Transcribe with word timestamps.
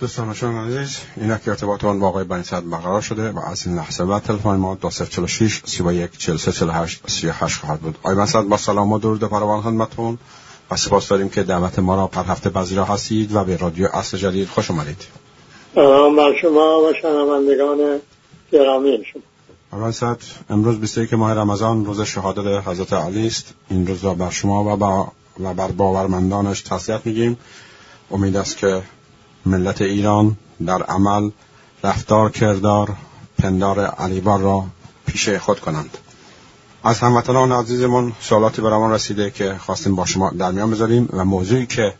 دوستان 0.00 0.34
شما 0.34 0.64
عزیز 0.64 0.98
این 1.16 1.38
که 1.44 1.50
ارتباط 1.50 1.84
با 1.84 2.08
آقای 2.08 2.24
بنی 2.24 2.42
صد 2.42 2.68
برقرار 2.70 3.00
شده 3.00 3.30
و 3.30 3.38
از 3.38 3.66
این 3.66 3.76
لحظه 3.76 4.04
بعد 4.04 4.22
تلفن 4.22 4.54
ما 4.56 4.74
2046 4.74 5.62
31 5.64 6.18
43 6.18 6.52
48 6.52 7.02
38 7.06 7.56
خواهد 7.56 7.80
بود. 7.80 7.98
آقای 8.02 8.14
بنی 8.14 8.48
با 8.48 8.56
سلام 8.56 8.92
و 8.92 8.98
درود 8.98 9.26
فراوان 9.26 9.62
خدمتتون. 9.62 10.18
و 10.70 10.76
سپاس 10.76 11.08
داریم 11.08 11.28
که 11.28 11.42
دعوت 11.42 11.78
ما 11.78 11.94
را 11.94 12.06
پر 12.06 12.24
هفته 12.24 12.50
پذیرا 12.50 12.84
هستید 12.84 13.34
و 13.34 13.44
به 13.44 13.56
رادیو 13.56 13.88
اصل 13.92 14.16
جدید 14.16 14.48
خوش 14.48 14.70
آمدید. 14.70 15.02
بر 16.16 16.32
شما 16.42 16.78
و 16.78 16.92
شنوندگان 17.02 18.00
گرامی 18.52 19.04
شما. 19.12 19.22
آقای 19.72 19.92
صد 19.92 20.18
امروز 20.50 20.80
21 20.80 21.14
ماه 21.14 21.34
رمضان 21.34 21.84
روز 21.84 22.00
شهادت 22.00 22.68
حضرت 22.68 22.92
علی 22.92 23.26
است. 23.26 23.54
این 23.70 23.86
روز 23.86 24.04
را 24.04 24.14
بر 24.14 24.30
شما 24.30 24.64
و, 24.64 24.76
با 24.76 25.12
و 25.40 25.54
بر 25.54 25.68
باورمندانش 25.68 26.60
تسلیت 26.60 27.06
میگیم. 27.06 27.38
امید 28.10 28.36
است 28.36 28.56
که 28.56 28.82
ملت 29.46 29.82
ایران 29.82 30.36
در 30.66 30.82
عمل 30.82 31.30
رفتار 31.84 32.30
کردار 32.30 32.96
پندار 33.38 33.80
علیبار 33.80 34.40
را 34.40 34.64
پیش 35.06 35.28
خود 35.28 35.60
کنند. 35.60 35.98
از 36.84 36.98
هموطنان 36.98 37.52
عزیزمون 37.52 38.12
سوالاتی 38.20 38.62
برمان 38.62 38.92
رسیده 38.92 39.30
که 39.30 39.54
خواستیم 39.58 39.96
با 39.96 40.06
شما 40.06 40.30
در 40.30 40.50
میان 40.50 40.70
بذاریم 40.70 41.08
و 41.12 41.24
موضوعی 41.24 41.66
که 41.66 41.94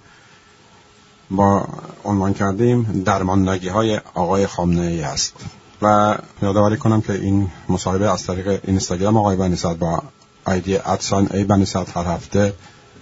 با 1.30 1.68
عنوان 2.04 2.34
کردیم 2.34 3.02
درماندگی 3.04 3.68
های 3.68 4.00
آقای 4.14 4.46
خامنه 4.46 4.86
ای 4.86 5.02
است. 5.02 5.34
و 5.82 6.18
یادآوری 6.42 6.76
کنم 6.76 7.00
که 7.00 7.12
این 7.12 7.50
مصاحبه 7.68 8.10
از 8.10 8.26
طریق 8.26 8.60
اینستاگرام 8.64 9.16
آقای 9.16 9.36
بنیصد 9.36 9.78
با 9.78 10.02
آیدی 10.44 10.76
ادسان 10.76 11.28
ای 11.32 11.44
بنیصد 11.44 11.88
هر 11.94 12.04
هفته 12.04 12.54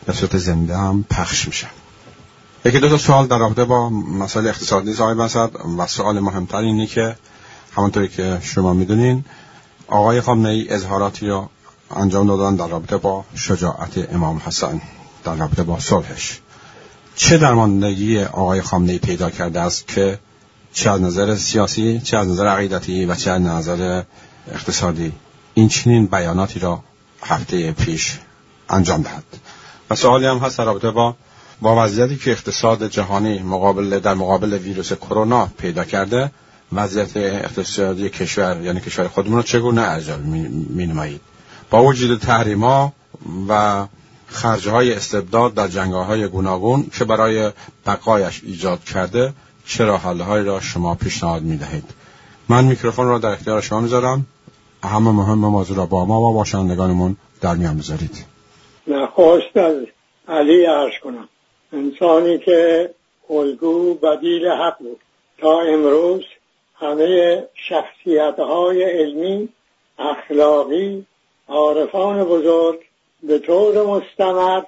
به 0.07 0.13
صورت 0.13 0.39
زنده 0.39 0.77
هم 0.77 1.05
پخش 1.11 1.47
میشه. 1.47 1.67
یکی 2.65 2.81
دو 2.81 2.89
تا 2.89 2.99
سوال 2.99 3.27
در 3.27 3.39
رابطه 3.39 3.65
با 3.65 3.91
مسائل 3.91 4.47
اقتصادی 4.47 4.93
آقای 4.93 5.15
بنیصد 5.15 5.51
و 5.79 5.87
سوال 5.87 6.21
مهمتر 6.21 6.57
اینه 6.57 6.87
که 6.87 7.17
همونطوری 7.77 8.09
که 8.09 8.39
شما 8.43 8.73
می‌دونین 8.73 9.25
آقای 9.89 10.21
خامنه 10.21 10.49
ای 10.49 10.69
اظهاراتی 10.69 11.27
رو 11.27 11.49
انجام 11.97 12.27
دادن 12.27 12.57
در 12.57 12.69
رابطه 12.69 12.97
با 12.97 13.25
شجاعت 13.35 14.15
امام 14.15 14.43
حسن 14.47 14.81
در 15.25 15.35
رابطه 15.35 15.63
با 15.63 15.81
صلحش. 15.81 16.41
چه 17.17 17.39
درماندگی 17.39 18.23
آقای 18.23 18.63
خامنه 18.63 18.99
پیدا 18.99 19.31
کرده 19.31 19.61
است 19.61 19.89
که 19.89 20.19
چه 20.73 20.91
از 20.91 21.01
نظر 21.01 21.37
سیاسی 21.37 22.01
چه 22.01 22.19
از 22.19 22.29
نظر 22.29 22.47
عقیدتی 22.47 23.07
و 23.07 23.15
چه 23.15 23.31
از 23.31 23.43
نظر 23.43 24.03
اقتصادی 24.53 25.13
این 25.55 25.69
چنین 25.69 26.07
بیاناتی 26.07 26.61
را 26.61 26.83
هفته 27.23 27.73
پیش 27.73 28.19
انجام 28.69 29.03
دهد؟ 29.03 29.25
و 29.91 29.95
سوالی 29.95 30.27
هم 30.27 30.39
هست 30.39 30.59
در 30.59 30.65
رابطه 30.65 30.91
با 30.91 31.17
با 31.61 31.85
وضعیتی 31.85 32.17
که 32.17 32.31
اقتصاد 32.31 32.89
جهانی 32.89 33.39
مقابل 33.39 33.99
در 33.99 34.15
مقابل 34.15 34.53
ویروس 34.53 34.93
کرونا 34.93 35.49
پیدا 35.59 35.85
کرده 35.85 36.31
وضعیت 36.73 37.17
اقتصادی 37.17 38.11
کشور 38.11 38.61
یعنی 38.63 38.81
کشور 38.81 39.09
خودمون 39.09 39.37
رو 39.37 39.43
چگونه 39.43 39.83
ارجال 39.83 40.21
می 40.71 40.87
نمایید 40.87 41.21
با 41.71 41.85
وجود 41.85 42.21
تحریما 42.21 42.93
و 43.49 43.85
خرجهای 44.27 44.93
استبداد 44.93 45.55
در 45.55 45.69
جنگاه 45.69 46.07
های 46.07 46.29
گوناگون 46.29 46.87
که 46.99 47.05
برای 47.05 47.51
بقایش 47.87 48.43
ایجاد 48.45 48.85
کرده 48.85 49.33
چرا 49.67 49.99
حلهایی 49.99 50.45
را 50.45 50.61
شما 50.61 50.95
پیشنهاد 50.95 51.43
می 51.43 51.57
دهید 51.57 51.85
من 52.49 52.65
میکروفون 52.65 53.09
را 53.09 53.19
در 53.19 53.29
اختیار 53.29 53.61
شما 53.61 53.81
می‌ذارم. 53.81 54.27
همه 54.85 55.11
مهم 55.11 55.39
موضوع 55.39 55.77
را 55.77 55.87
با 55.87 56.05
ما 56.05 56.21
و 56.21 56.35
با 56.35 56.45
شنوندگانمون 56.45 57.17
در 57.41 57.55
میان 57.55 57.79
بذارید. 57.79 58.25
از 59.57 59.87
علی 60.29 60.65
عرض 60.65 60.93
کنم. 61.05 61.29
انسانی 61.73 62.39
که 62.39 62.91
الگو 63.31 63.95
بدیل 63.95 64.49
حق 64.49 64.79
بود. 64.79 65.01
تا 65.39 65.61
امروز 65.61 66.25
همه 66.75 67.45
شخصیت 67.55 68.39
های 68.39 68.83
علمی 68.83 69.49
اخلاقی 69.99 71.07
عارفان 71.49 72.25
بزرگ 72.25 72.81
به 73.23 73.39
طور 73.39 73.87
مستمر 73.87 74.63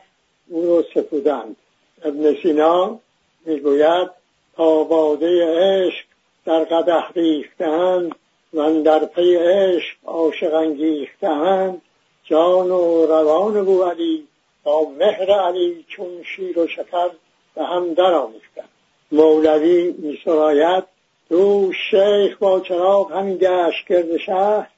او 0.49 0.67
را 0.67 0.85
سپودند. 0.95 1.57
ابن 2.05 2.37
سینا 2.43 2.99
می‌گوید 3.47 4.11
تا 4.57 4.85
باده 4.85 5.47
عشق 5.47 6.05
در 6.45 6.65
قدح 6.65 7.13
ریختند 7.15 8.15
و 8.55 8.83
در 8.83 9.05
پی 9.05 9.37
عشق 9.37 9.97
عاشق 10.05 10.55
انگیختند 10.55 11.83
جان 12.25 12.71
و 12.71 13.07
روان 13.07 13.65
بو 13.65 13.83
علی 13.83 14.27
با 14.65 14.91
مهر 14.99 15.31
علی 15.33 15.85
چون 15.89 16.23
شیر 16.23 16.59
و 16.59 16.67
شکر 16.67 17.11
به 17.55 17.65
هم 17.65 17.95
درآمیختند 17.95 18.69
مولوی 19.13 19.95
میسراید 19.99 20.85
دو 21.29 21.73
شیخ 21.91 22.39
با 22.39 22.61
چراغ 22.61 23.13
همی 23.13 23.39
گشت 23.39 23.87
کرد 23.89 24.17
شهر 24.17 24.71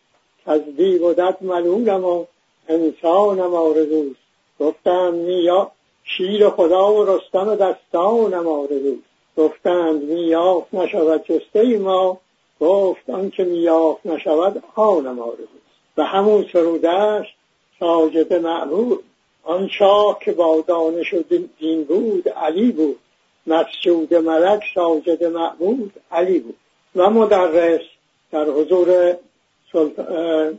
از 0.46 0.60
بی 0.60 0.98
بودت 0.98 1.36
ملولم 1.40 2.04
و 2.04 2.24
انسانم 2.68 3.54
آرزوست 3.54 4.20
گفتند 4.60 5.28
یا 5.28 5.70
شیر 6.04 6.48
خدا 6.48 6.92
و 6.92 7.04
رستم 7.04 7.54
دستانم 7.54 8.48
آرزوست 8.48 9.02
گفتند 9.36 10.02
میافت 10.02 10.74
نشود 10.74 11.24
جسته 11.24 11.78
ما. 11.78 12.18
گفت 12.60 13.10
آنکه 13.10 13.44
میافت 13.44 14.06
نشود 14.06 14.62
آنم 14.74 15.18
آرزوست 15.18 15.48
و 15.96 16.04
همون 16.04 16.46
سرودش 16.52 17.34
ساجد 17.80 18.32
معبود 18.32 19.04
آن 19.42 19.68
شاه 19.68 20.18
که 20.20 20.32
با 20.32 20.64
دانش 20.66 21.14
و 21.14 21.22
دین 21.58 21.84
بود 21.84 22.28
علی 22.28 22.72
بود. 22.72 22.98
مسجود 23.46 24.14
ملک 24.14 24.62
ساجد 24.74 25.24
معبود 25.24 25.92
علی 26.10 26.38
بود. 26.38 26.56
و 26.96 27.10
مدرس 27.10 27.80
در 28.30 28.44
حضور 28.44 29.16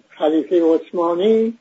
خلیفه 0.10 0.64
عثمانی 0.76 1.58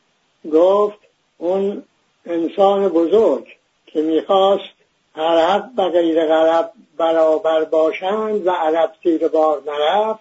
گفت 0.53 0.99
اون 1.39 1.83
انسان 2.27 2.89
بزرگ 2.89 3.47
که 3.87 4.03
می‌خواست 4.03 4.73
عرب 5.17 5.71
و 5.77 5.89
غیر 5.89 6.21
عرب 6.21 6.73
برابر 6.97 7.65
باشند 7.65 8.47
و 8.47 8.51
عرب 8.51 8.93
زیر 9.05 9.29
بار 9.29 9.63
نرفت 9.67 10.21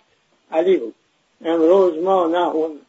علی 0.52 0.78
بود. 0.78 0.96
امروز 1.46 1.98
ما 1.98 2.28
نه 2.28 2.50
اون 2.50 2.80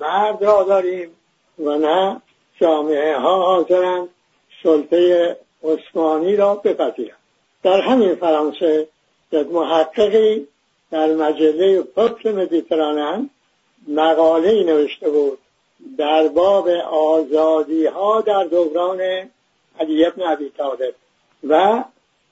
مرد 0.00 0.44
را 0.44 0.62
داریم 0.62 1.10
و 1.58 1.78
نه 1.78 2.22
جامعه 2.60 3.16
ها 3.16 3.42
حاضرند 3.42 4.08
سلطه 4.62 5.36
عثمانی 5.64 6.36
را 6.36 6.54
بپذیرند. 6.54 7.18
در 7.62 7.80
همین 7.80 8.14
فرانسه 8.14 8.88
یک 9.32 9.46
محققی 9.46 10.46
در 10.90 11.14
مجله 11.14 11.82
پپل 11.82 12.32
مدیترانن 12.32 13.30
مقاله 13.88 14.48
ای 14.48 14.64
نوشته 14.64 15.10
بود 15.10 15.38
در 15.98 16.28
باب 16.28 16.68
آزادی 16.90 17.86
ها 17.86 18.20
در 18.20 18.44
دوران 18.44 19.00
علی 19.80 20.06
ابن 20.06 20.22
عبی 20.22 20.50
طالب 20.50 20.94
و 21.48 21.84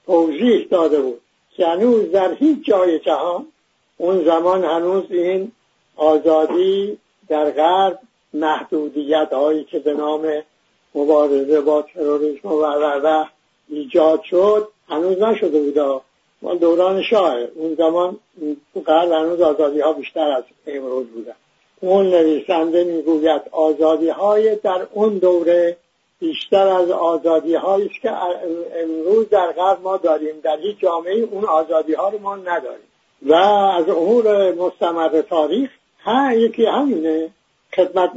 توضیح 0.05 0.67
داده 0.71 1.01
بود 1.01 1.21
که 1.55 1.67
هنوز 1.67 2.11
در 2.11 2.33
هیچ 2.33 2.65
جای 2.65 2.99
جهان 2.99 3.47
اون 3.97 4.25
زمان 4.25 4.63
هنوز 4.63 5.03
این 5.09 5.51
آزادی 5.95 6.97
در 7.27 7.51
غرب 7.51 7.99
محدودیت 8.33 9.33
هایی 9.33 9.63
که 9.63 9.79
به 9.79 9.93
نام 9.93 10.43
مبارزه 10.95 11.61
با 11.61 11.81
تروریسم 11.81 12.47
و 12.47 12.61
و 13.03 13.25
ایجاد 13.69 14.23
شد 14.23 14.67
هنوز 14.89 15.21
نشده 15.21 15.59
بود. 15.59 16.01
ما 16.41 16.55
دوران 16.55 17.01
شاه 17.01 17.35
اون 17.55 17.75
زمان 17.75 18.19
تو 18.73 18.91
هنوز 18.91 19.41
آزادی 19.41 19.79
ها 19.79 19.93
بیشتر 19.93 20.31
از 20.31 20.43
امروز 20.67 21.07
بودن. 21.07 21.35
اون 21.81 22.05
نویسنده 22.05 22.83
می‌گوید 22.83 23.41
آزادی 23.51 24.09
های 24.09 24.55
در 24.55 24.87
اون 24.93 25.17
دوره 25.17 25.77
بیشتر 26.19 26.67
از 26.67 26.91
آزادی 26.91 27.55
هایی 27.55 27.89
که 28.01 28.11
امروز 28.83 29.29
در 29.29 29.51
غرب 29.51 29.81
ما 29.81 29.97
داریم. 29.97 30.39
در 30.43 30.57
هیچ 30.57 30.79
جامعه 30.79 31.27
اون 31.31 31.45
آزادی 31.45 31.93
ها 31.93 32.09
رو 32.09 32.19
ما 32.19 32.35
نداریم. 32.35 32.87
و 33.21 33.33
از 33.33 33.89
امور 33.89 34.53
مستمر 34.53 35.21
تاریخ 35.21 35.69
ها 36.03 36.33
یکی 36.33 36.65
همینه. 36.65 37.29
خدمت 37.75 38.13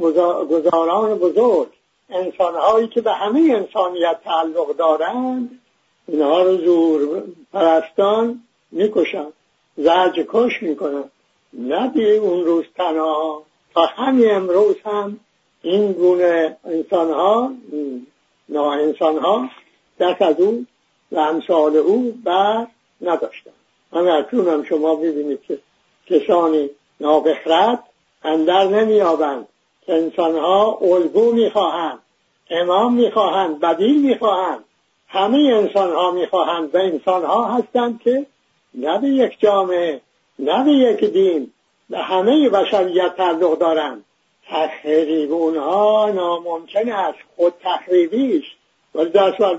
گزاران 0.49 1.17
بزرگ 1.17 1.69
انسان 2.09 2.55
هایی 2.55 2.87
که 2.87 3.01
به 3.01 3.11
همه 3.13 3.39
انسانیت 3.39 4.17
تعلق 4.23 4.75
دارند 4.75 5.59
اینها 6.07 6.43
رو 6.43 6.57
زور 6.57 7.23
پرستان 7.53 8.43
می‌کشن 8.71 9.27
زرج 9.77 10.25
کش 10.27 10.63
می‌کنن 10.63 11.03
نه 11.53 11.91
اون 11.97 12.45
روز 12.45 12.65
تنها 12.75 13.43
تا 13.73 13.85
همین 13.85 14.31
امروز 14.31 14.75
هم 14.85 15.19
این 15.61 15.91
گونه 15.91 16.57
انسان 16.65 17.11
ها 17.11 17.51
نا 18.49 18.71
انسان 18.71 19.17
ها 19.17 19.49
دست 19.99 20.21
از 20.21 20.39
او 20.39 20.65
و 21.11 21.19
امثال 21.19 21.77
او 21.77 22.13
بر 22.23 22.67
نداشتن 23.01 23.51
همه 23.93 24.13
اکنون 24.13 24.47
هم 24.47 24.63
شما 24.63 24.95
ببینید 24.95 25.41
که 25.41 25.59
کسانی 26.05 26.69
نابخرد 26.99 27.83
اندر 28.23 28.67
انسان 29.87 30.35
ها 30.35 30.77
الگو 30.81 31.31
می‌خواهند 31.31 31.99
امام 32.49 32.93
می‌خواهند 32.93 33.59
بدیل 33.59 34.01
می‌خواهند. 34.01 34.63
همه 35.07 35.37
انسان 35.37 35.93
ها 35.93 36.11
می‌خواهند 36.11 36.75
و 36.75 36.77
انسان 36.77 37.25
ها 37.25 37.53
هستند 37.53 38.01
که 38.01 38.25
نه 38.73 38.99
به 38.99 39.07
یک 39.07 39.39
جامعه 39.39 40.01
نه 40.39 40.63
به 40.63 40.71
یک 40.71 41.03
دین 41.03 41.53
به 41.89 41.97
همه 41.97 42.49
بشریت 42.49 43.15
تعلق 43.15 43.57
دارند. 43.57 44.03
تخریب 44.49 45.31
اونها 45.31 46.11
ناممکن 46.15 46.89
است. 46.89 47.17
خود 47.35 47.53
تخریبیش 47.63 48.55
ولی 48.95 49.09
دست 49.09 49.37
بر 49.37 49.57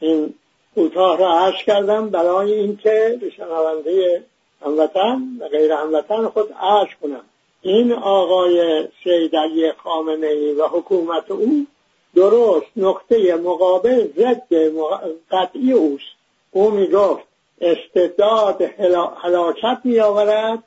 این 0.00 0.34
کوتاه 0.74 1.18
را 1.18 1.38
عرض 1.38 1.64
کردم 1.66 2.10
برای 2.10 2.52
اینکه 2.52 3.18
به 3.20 3.30
شنونده 3.30 4.24
هموطن 4.62 5.22
و 5.40 5.48
غیر 5.48 5.72
هموطن 5.72 6.28
خود 6.28 6.52
عرض 6.60 6.88
کنم. 7.02 7.24
این 7.64 7.92
آقای 7.92 8.88
سید 9.04 9.36
علی 9.36 9.72
خامنه 9.72 10.26
ای 10.26 10.52
و 10.52 10.66
حکومت 10.66 11.30
او 11.30 11.66
درست 12.14 12.66
نقطه 12.76 13.34
مقابل 13.34 14.08
ضد 14.16 14.52
قطعی 15.30 15.72
اوست. 15.72 16.04
او 16.50 16.70
می‌گفت 16.70 17.22
استعداد 17.60 18.62
حلاکت 19.22 19.78
می 19.84 20.00
آورد 20.00 20.62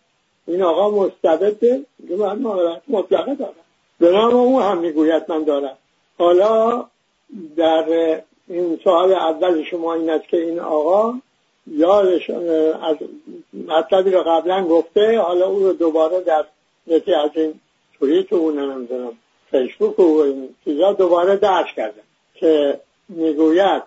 این 0.48 0.64
آقا 0.64 0.90
مستبده 0.90 1.86
من 2.18 2.46
مطلقه 2.88 3.36
دارم 3.36 3.54
به 4.00 4.12
نام 4.12 4.36
او 4.36 4.62
هم 4.62 4.78
می‌گوید 4.78 5.24
من 5.28 5.44
دارم. 5.44 5.78
حالا 6.18 6.86
در 7.58 7.86
این 8.48 8.80
سوال 8.84 9.14
اول 9.14 9.64
شما 9.64 9.94
این 9.94 10.10
است 10.10 10.28
که 10.28 10.38
این 10.38 10.60
آقا 10.60 11.14
یادش 11.68 12.30
از 12.30 12.98
مطلبی 13.68 14.12
رو 14.12 14.24
قبلا 14.24 14.68
گفته 14.68 15.20
حالا 15.20 15.48
او 15.48 15.60
رو 15.60 15.74
دوباره 15.74 16.22
در 16.22 16.46
یکی 16.88 17.13
از 17.13 17.30
این 17.36 17.60
توییت 18.00 18.34
او 18.34 18.51
نمی‌دونم 18.51 19.18
فیسبوک 19.51 20.00
و 20.00 20.22
این 20.22 20.56
چیزا 20.66 20.94
دوباره 20.94 21.36
درش 21.36 21.74
کرده 21.74 22.01
که 22.36 22.80
می‌گوید 23.10 23.84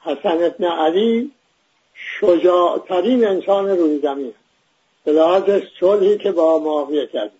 حسن 0.00 0.44
ابن 0.44 0.64
علی 0.64 1.30
شجاعترین 1.94 3.26
انسان 3.26 3.68
روی 3.68 3.98
زمین 3.98 4.32
به 5.04 5.12
لحاظ 5.12 5.42
صلحی 5.80 6.18
که 6.18 6.32
با 6.32 6.58
معاویه 6.58 7.06
کرد 7.06 7.32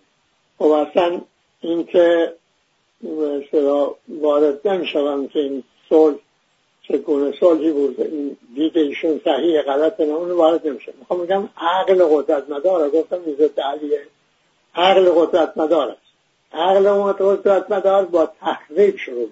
خب 0.57 0.71
اصلا 0.71 1.21
این 1.61 1.85
که 1.85 2.33
وارد 4.09 4.67
نمی‌شوم 4.67 5.27
که 5.27 5.39
این 5.39 5.63
صلح 5.89 6.15
چگونه 6.87 7.33
صلحی 7.39 7.71
بود 7.71 8.01
این 8.01 8.37
دید 8.55 8.77
ایشون 8.77 9.21
صحیح 9.23 9.61
غلط 9.61 9.99
نه 9.99 10.13
اون 10.13 10.31
وارد 10.31 10.67
نمیشه 10.67 10.93
می‌خوام 10.99 11.19
میگم 11.19 11.49
عقل 11.57 12.05
قدرت 12.11 12.49
مدار 12.49 12.89
گفتم 12.89 13.19
می‌زد 13.25 13.59
علیه 13.59 14.01
عقل 14.77 15.09
قدرت 15.09 15.57
مدار 15.57 15.89
است. 15.89 16.01
عقل 16.53 17.13
قدرت 17.13 17.71
مدار 17.71 18.05
با 18.05 18.29
تخریب 18.41 18.97
شروع 18.97 19.29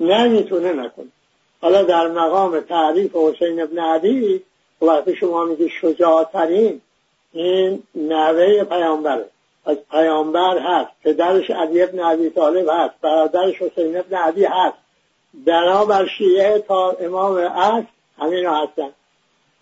نمی‌تونه 0.00 0.72
نکنه. 0.72 1.06
حالا 1.60 1.82
در 1.82 2.08
مقام 2.08 2.60
تعریف 2.60 3.16
حسین 3.16 3.62
ابن 3.62 3.78
علی 3.78 4.42
وقتی 4.82 5.16
شما 5.16 5.44
میگی 5.44 5.68
شجاعترین 5.68 6.80
این 7.32 7.82
نوه 7.94 8.64
پیامبره. 8.64 9.28
از 9.64 9.76
پیامبر 9.90 10.58
هست 10.58 10.90
پدرش 11.04 11.50
علی 11.50 11.82
ابن 11.82 12.00
عبی 12.00 12.30
طالب 12.30 12.68
هست 12.68 12.94
برادرش 13.00 13.62
حسین 13.62 13.96
ابن 13.96 14.16
عبی 14.16 14.44
هست. 14.44 14.76
بنابر 15.34 16.06
شیعه 16.18 16.58
تا 16.58 16.90
امام 16.90 17.38
عصر 17.38 17.86
همین 18.18 18.46
هستن. 18.46 18.88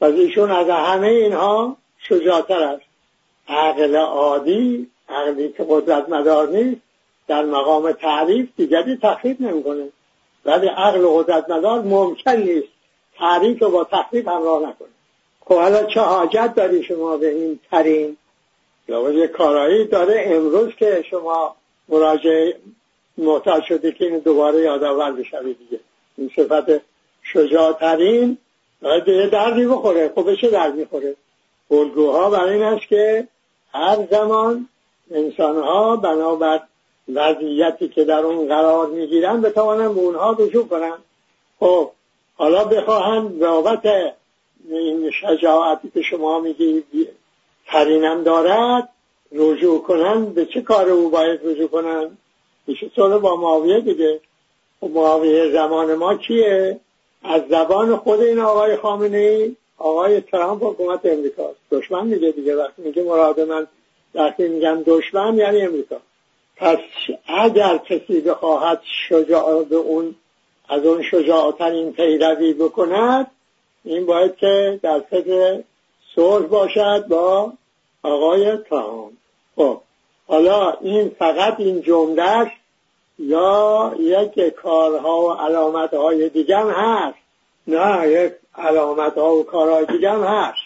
و 0.00 0.04
ایشون 0.04 0.50
از 0.50 0.68
همه 0.68 1.06
اینها 1.06 1.76
شجاعتر 1.98 2.62
است. 2.62 2.82
عقل 3.48 3.96
عادی 3.96 4.90
عقلی 5.08 5.52
که 5.52 5.66
قدرت 5.68 6.08
مدار 6.08 6.48
نیست 6.48 6.80
در 7.28 7.44
مقام 7.44 7.92
تعریف 7.92 8.48
دیگری 8.56 8.98
تخریب 9.02 9.40
نمی‌کنه. 9.40 9.88
ولی 10.44 10.66
عقل 10.66 11.06
قدرت 11.06 11.50
مدار 11.50 11.82
ممکن 11.82 12.36
نیست 12.36 12.68
تعریف 13.18 13.62
رو 13.62 13.70
با 13.70 13.84
تخریب 13.84 14.28
همراه 14.28 14.58
نکنه. 14.58 14.88
خب 15.40 15.54
حالا 15.54 15.84
چه 15.84 16.00
حاجت 16.00 16.52
داری 16.56 16.82
شما 16.82 17.16
به 17.16 17.28
این 17.28 17.60
ترین؟ 17.70 18.16
یا 18.88 19.12
یه 19.12 19.26
کارایی 19.26 19.84
داره 19.84 20.24
امروز 20.26 20.74
که 20.74 21.04
شما 21.10 21.56
مراجعه 21.88 22.56
محتاج 23.18 23.64
شده 23.64 23.92
که 23.92 24.04
این 24.04 24.18
دوباره 24.18 24.60
یادآور 24.60 25.12
بشوی 25.12 25.54
دیگه. 25.54 25.80
این 26.16 26.30
صفت 26.36 26.82
شجاعترین 27.22 28.38
به 28.80 29.28
دردی 29.32 29.66
بخوره. 29.66 30.12
خب 30.14 30.34
چه 30.34 30.50
درد 30.50 30.74
می‌خوره؟ 30.74 31.16
الگوها 31.70 32.30
برای 32.30 32.54
این 32.54 32.62
است 32.62 32.88
که 32.88 33.28
هر 33.74 33.98
زمان 34.10 34.68
انسانها 35.14 35.96
بنابر 35.96 36.60
وضعیتی 37.14 37.88
که 37.88 38.04
در 38.04 38.18
اون 38.18 38.48
قرار 38.48 38.86
می‌گیرن 38.86 39.40
بتوانن 39.40 39.94
به 39.94 40.00
اونها 40.00 40.32
رجوع 40.32 40.68
کنن. 40.68 40.98
خب 41.60 41.90
حالا 42.34 42.64
بخواهند 42.64 43.38
بابت 43.38 43.82
این 44.70 45.10
شجاعتی 45.10 45.90
که 45.90 46.02
شما 46.02 46.40
میگی 46.40 46.84
ترینم 47.66 48.22
دارد 48.22 48.88
رجوع 49.32 49.82
کنن 49.82 50.24
به 50.24 50.46
چه 50.46 50.62
کار 50.62 50.88
او 50.88 51.10
باید 51.10 51.40
رجوع 51.44 51.68
کنن؟ 51.68 52.18
میشه 52.66 52.88
با 52.96 53.36
معاویه 53.36 53.80
دیگه. 53.80 54.20
و 54.82 54.86
خب 54.86 54.92
معاویه 54.92 55.52
زمان 55.52 55.94
ما 55.94 56.14
کیه؟ 56.14 56.80
از 57.22 57.42
زبان 57.50 57.96
خود 57.96 58.20
این 58.20 58.38
آقای 58.38 58.76
خامنه 58.76 59.16
ای 59.16 59.56
آقای 59.78 60.20
ترامپ 60.20 60.64
حکومت 60.64 61.06
امریکاست. 61.06 61.58
دشمن 61.70 62.06
میگه 62.06 62.30
دیگه 62.30 62.56
وقتی 62.56 62.82
میگه 62.82 63.02
مراد 63.02 63.40
من 63.40 63.66
وقتی 64.14 64.48
میگم 64.48 64.82
دشمن 64.86 65.38
یعنی 65.38 65.60
امریکا. 65.60 65.96
پس 66.56 66.78
اگر 67.26 67.78
کسی 67.78 68.20
بخواهد 68.20 68.80
شجاع 69.08 69.64
به 69.64 69.76
اون 69.76 70.14
از 70.68 70.84
اون 70.84 71.02
شجاعترین 71.02 71.92
پیروی 71.92 72.52
بکند 72.52 73.30
این 73.84 74.06
باید 74.06 74.36
که 74.36 74.80
در 74.82 75.00
فکر 75.00 75.62
صلح 76.14 76.46
باشد 76.46 77.06
با 77.08 77.52
آقای 78.02 78.56
ترامپ. 78.56 79.12
خب 79.56 79.80
حالا 80.26 80.72
این 80.80 81.08
فقط 81.18 81.60
این 81.60 81.82
جمله 81.82 82.52
یا 83.18 83.94
یک 83.98 84.48
کارها 84.48 85.20
و 85.20 85.32
علامت 85.32 85.94
های 85.94 86.28
دیگه 86.28 86.58
هست؟ 86.58 87.18
نه 87.66 88.08
یک 88.08 88.32
علامت 88.54 89.18
ها 89.18 89.34
و 89.36 89.44
کارهای 89.44 89.86
دیگه 89.86 90.10
هست. 90.10 90.62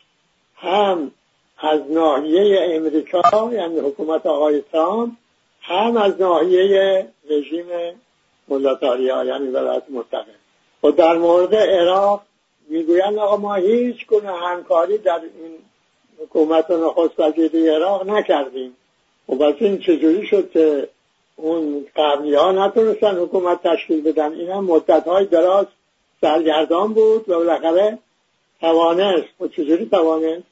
هم 0.56 1.10
از 1.58 1.80
ناحیه 1.90 2.60
امریکا 2.76 3.50
یعنی 3.52 3.78
حکومت 3.78 4.26
آقای 4.26 4.62
ترامپ 4.72 5.12
هم 5.60 5.96
از 5.96 6.20
ناحیه 6.20 7.06
رژیم 7.30 7.66
ملاتاریا 8.48 9.24
یعنی 9.24 9.48
ولایت 9.48 9.82
متحد. 9.90 10.26
و 10.82 10.90
در 10.90 11.16
مورد 11.16 11.54
عراق 11.54 12.22
می‌گویند 12.68 13.18
آقا 13.18 13.36
ما 13.36 13.54
هیچ 13.54 14.06
گونه 14.06 14.32
همکاری 14.32 14.98
در 14.98 15.20
این 15.20 15.52
حکومت 16.22 16.70
نخست 16.70 17.20
وزیری 17.20 17.68
عراق 17.68 18.08
نکردیم. 18.10 18.76
و 19.28 19.32
خب 19.32 19.48
بس 19.48 19.54
این 19.58 19.78
چجوری 19.78 20.26
شد 20.26 20.50
که 20.50 20.88
اون 21.36 21.86
قبلی 21.96 22.34
ها 22.34 22.52
نتونستن 22.52 23.18
حکومت 23.18 23.62
تشکیل 23.62 24.02
بدن؟ 24.02 24.32
این 24.32 24.50
هم 24.50 24.64
مدت 24.64 25.04
های 25.04 25.26
دراز 25.26 25.66
سرگردان 26.20 26.92
بود 26.92 27.28
و 27.28 27.34
بالاخره 27.34 27.98
توانست. 28.60 29.28
و 29.40 29.44
خب 29.44 29.52
چجوری 29.52 29.86
توانست؟ 29.86 30.42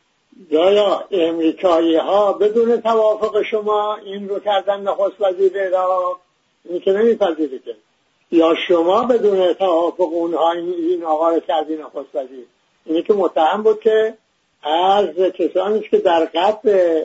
یا 0.50 1.04
امریکایی 1.10 1.96
ها 1.96 2.32
بدون 2.32 2.80
توافق 2.80 3.42
شما 3.42 3.96
این 3.96 4.28
رو 4.28 4.38
کردن 4.38 4.80
نخست 4.80 5.20
وزیر 5.20 5.58
عراق 5.58 6.20
این 6.64 6.80
که 6.80 6.92
نمیپذیری 6.92 7.58
که 7.58 7.76
یا 8.30 8.54
شما 8.68 9.04
بدون 9.04 9.52
توافق 9.52 10.00
اونها 10.12 10.52
این 10.52 11.04
آقا 11.04 11.30
رو 11.30 11.40
کردین 11.40 11.80
نخست 11.80 12.14
وزیر. 12.14 12.46
اینی 12.84 13.02
که 13.02 13.12
متهم 13.12 13.62
بود 13.62 13.80
که 13.80 14.14
از 14.62 15.08
کسانی 15.34 15.80
که 15.80 15.98
در 15.98 16.24
قتل 16.24 17.04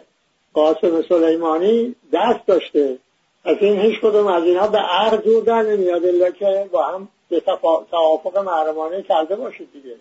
قاسم 0.54 1.02
سلیمانی 1.10 1.96
دست 2.14 2.46
داشته 2.48 2.98
از 3.46 3.58
این 3.60 3.80
هیچ 3.80 4.00
کدوم 4.00 4.28
از 4.28 4.44
اینا 4.44 4.68
به 4.68 4.78
عرض 4.78 5.24
جور 5.24 5.44
در 5.44 5.62
نمیاد 5.62 6.06
الا 6.06 6.32
که 6.32 6.70
با 6.72 6.84
هم 6.84 7.08
به 7.30 7.40
توافق 7.92 8.38
محرمانه 8.38 9.02
کرده 9.02 9.36
باشید 9.36 9.74
دیگه. 9.74 9.96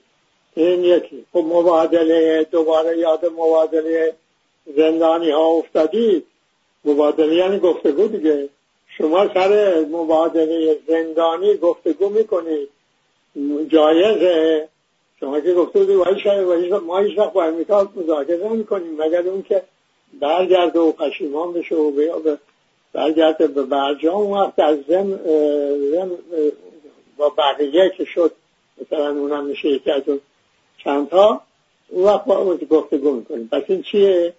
این 0.55 0.85
یکی. 0.85 1.25
خب 1.33 1.39
مبادله 1.39 2.47
دوباره 2.51 2.99
یاد 2.99 3.27
مبادله 3.27 4.15
زندانی 4.77 5.31
ها 5.31 5.47
افتادید. 5.47 6.27
مبادله 6.85 7.35
یعنی 7.35 7.59
گفتگو 7.59 8.07
دیگه. 8.07 8.49
شما 8.99 9.35
سر 9.35 9.85
مبادله 9.91 10.79
زندانی 10.89 11.57
گفتگو 11.57 12.09
می‌کنید. 12.09 12.69
جایزه 13.69 14.69
شما 15.21 15.41
که 15.41 15.55
گفته 15.55 15.79
بودید 15.79 16.75
ما 16.75 16.99
هیچ 16.99 17.19
وقت 17.19 17.33
با 17.33 17.45
امریکا 17.45 17.89
مذاکره 17.97 18.49
نمی‌کنیم. 18.49 18.97
مگر 18.99 19.29
اون 19.29 19.43
که 19.43 19.63
برگرده 20.21 20.79
و 20.79 20.93
پشیمان 20.93 21.53
بشه 21.53 21.75
و 21.75 21.93
برگرده 22.93 23.47
به 23.47 23.63
برجام. 23.63 24.15
اون 24.15 24.39
وقت 24.39 24.59
از 24.59 24.79
زم, 24.89 25.21
زم 25.93 26.11
با 27.17 27.33
بقیه 27.39 27.93
که 27.97 28.05
شد 28.05 28.33
مثلا 28.81 29.11
اونم 29.11 29.45
میشه 29.45 29.69
یکی 29.69 29.91
از 29.91 30.03
اون 30.07 30.21
چندها 30.85 31.41
اون 31.89 32.05
وقت 32.05 32.25
با 32.25 32.37
اون 32.37 32.57
گفتگو 32.57 33.13
می‌کنیم. 33.13 33.49
پس 33.53 33.63
این 33.69 33.83
چیه؟ 33.83 34.35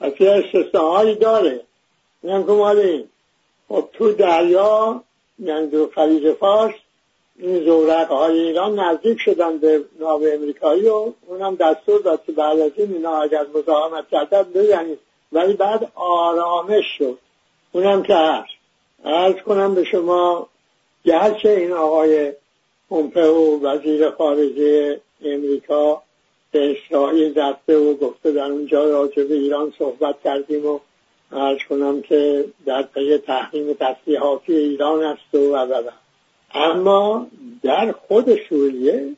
پس 0.00 0.12
یه 0.20 0.30
استثناهایی 0.30 1.14
داره. 1.14 1.60
این 2.22 2.32
هم 2.32 2.46
که 2.46 3.04
خب 3.68 3.88
تو 3.92 4.12
دریا 4.12 5.02
یعنی 5.38 5.66
دو 5.66 5.90
خلیج 5.94 6.32
فارس 6.32 6.74
این 7.38 7.64
زورق 7.64 8.08
های 8.12 8.40
ایران 8.40 8.78
نزدیک 8.80 9.18
شدن 9.20 9.58
به 9.58 9.84
ناو 10.00 10.22
امریکایی 10.26 10.88
و 10.88 11.12
اونم 11.26 11.54
دستور 11.54 12.00
داد 12.00 12.24
که 12.26 12.32
بعد 12.32 12.60
از 12.60 12.72
این 12.76 12.92
اینا 12.92 13.22
اگر 13.22 13.46
مزاحمت 13.54 14.08
کردن 14.08 14.42
بزنید. 14.42 14.98
ولی 15.32 15.52
بعد 15.52 15.92
آرامش 15.94 16.84
شد. 16.98 17.18
اونم 17.72 18.02
که 18.02 18.14
هست 18.14 18.48
ارز 19.04 19.34
کنم 19.34 19.74
به 19.74 19.84
شما 19.84 20.48
گرچه 21.04 21.50
این 21.50 21.72
آقای 21.72 22.32
پومپئو 22.88 23.60
وزیر 23.60 24.10
خارجه 24.10 25.00
امریکا 25.24 26.02
به 26.50 26.76
اسرائیل 26.76 27.38
رفته 27.38 27.76
و 27.76 27.94
گفته 27.94 28.32
در 28.32 28.44
اونجا 28.44 28.84
راجع 28.84 29.24
به 29.24 29.34
ایران 29.34 29.72
صحبت 29.78 30.16
کردیم 30.24 30.66
و 30.66 30.78
ارز 31.32 31.58
کنم 31.68 32.02
که 32.02 32.44
در 32.66 32.82
پی 32.82 33.18
تحریم 33.18 33.72
تسلیحاتی 33.72 34.54
ایران 34.56 35.02
است 35.02 35.34
و 35.34 35.56
و 35.56 35.82
اما 36.54 37.26
در 37.62 37.92
خود 37.92 38.38
سوریه 38.48 39.12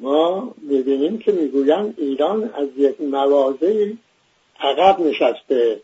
ما 0.00 0.54
می‌بینیم 0.62 1.18
که 1.18 1.32
می‌گویند 1.32 1.94
ایران 1.98 2.50
از 2.54 2.68
یک 2.76 3.00
موازه 3.00 3.92
عقب 4.60 5.00
نشسته 5.00 5.80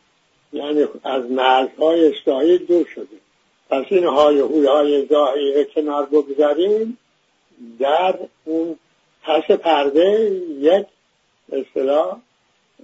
یعنی 0.53 0.85
از 1.05 1.31
مرزهای 1.31 2.13
اسرائیل 2.13 2.65
دور 2.67 2.87
شده. 2.95 3.17
پس 3.71 3.85
این 3.91 4.05
های 4.05 4.41
هوی 4.41 4.67
های 4.67 5.07
ظاهری 5.07 5.65
کنار 5.75 6.07
بگذاریم 6.07 6.99
در 7.79 8.19
اون 8.45 8.77
پس 9.26 9.50
پرده 9.50 10.40
یک 10.61 10.87
اصطلاح 11.52 12.16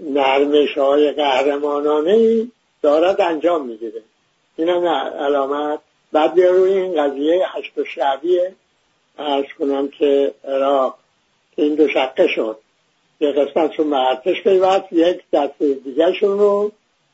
نرمش 0.01 0.79
های 0.79 1.13
قهرمانانه 1.13 2.47
دارد 2.83 3.21
انجام 3.21 3.67
می‌گیره. 3.67 4.03
این 4.57 4.69
هم 4.69 4.87
علامت. 4.87 5.79
بعد 6.13 6.41
روی 6.41 6.73
این 6.73 7.03
قضیه 7.03 7.47
هشت 7.49 7.79
و 7.79 7.85
شعبیه. 7.85 8.55
ارز 9.19 9.45
کنم 9.59 9.89
که 9.89 10.35
عراق 10.45 10.99
این 11.57 11.75
دو 11.75 11.89
شقه 11.89 12.27
شد. 12.27 12.59
یه 13.21 13.33
قسمت 13.33 13.71
چون 13.71 13.93
ارتش 13.93 14.43
پیوست 14.43 14.93
یک 14.93 15.21
دست 15.33 15.63
دیگه 15.63 16.21
رو 16.21 16.73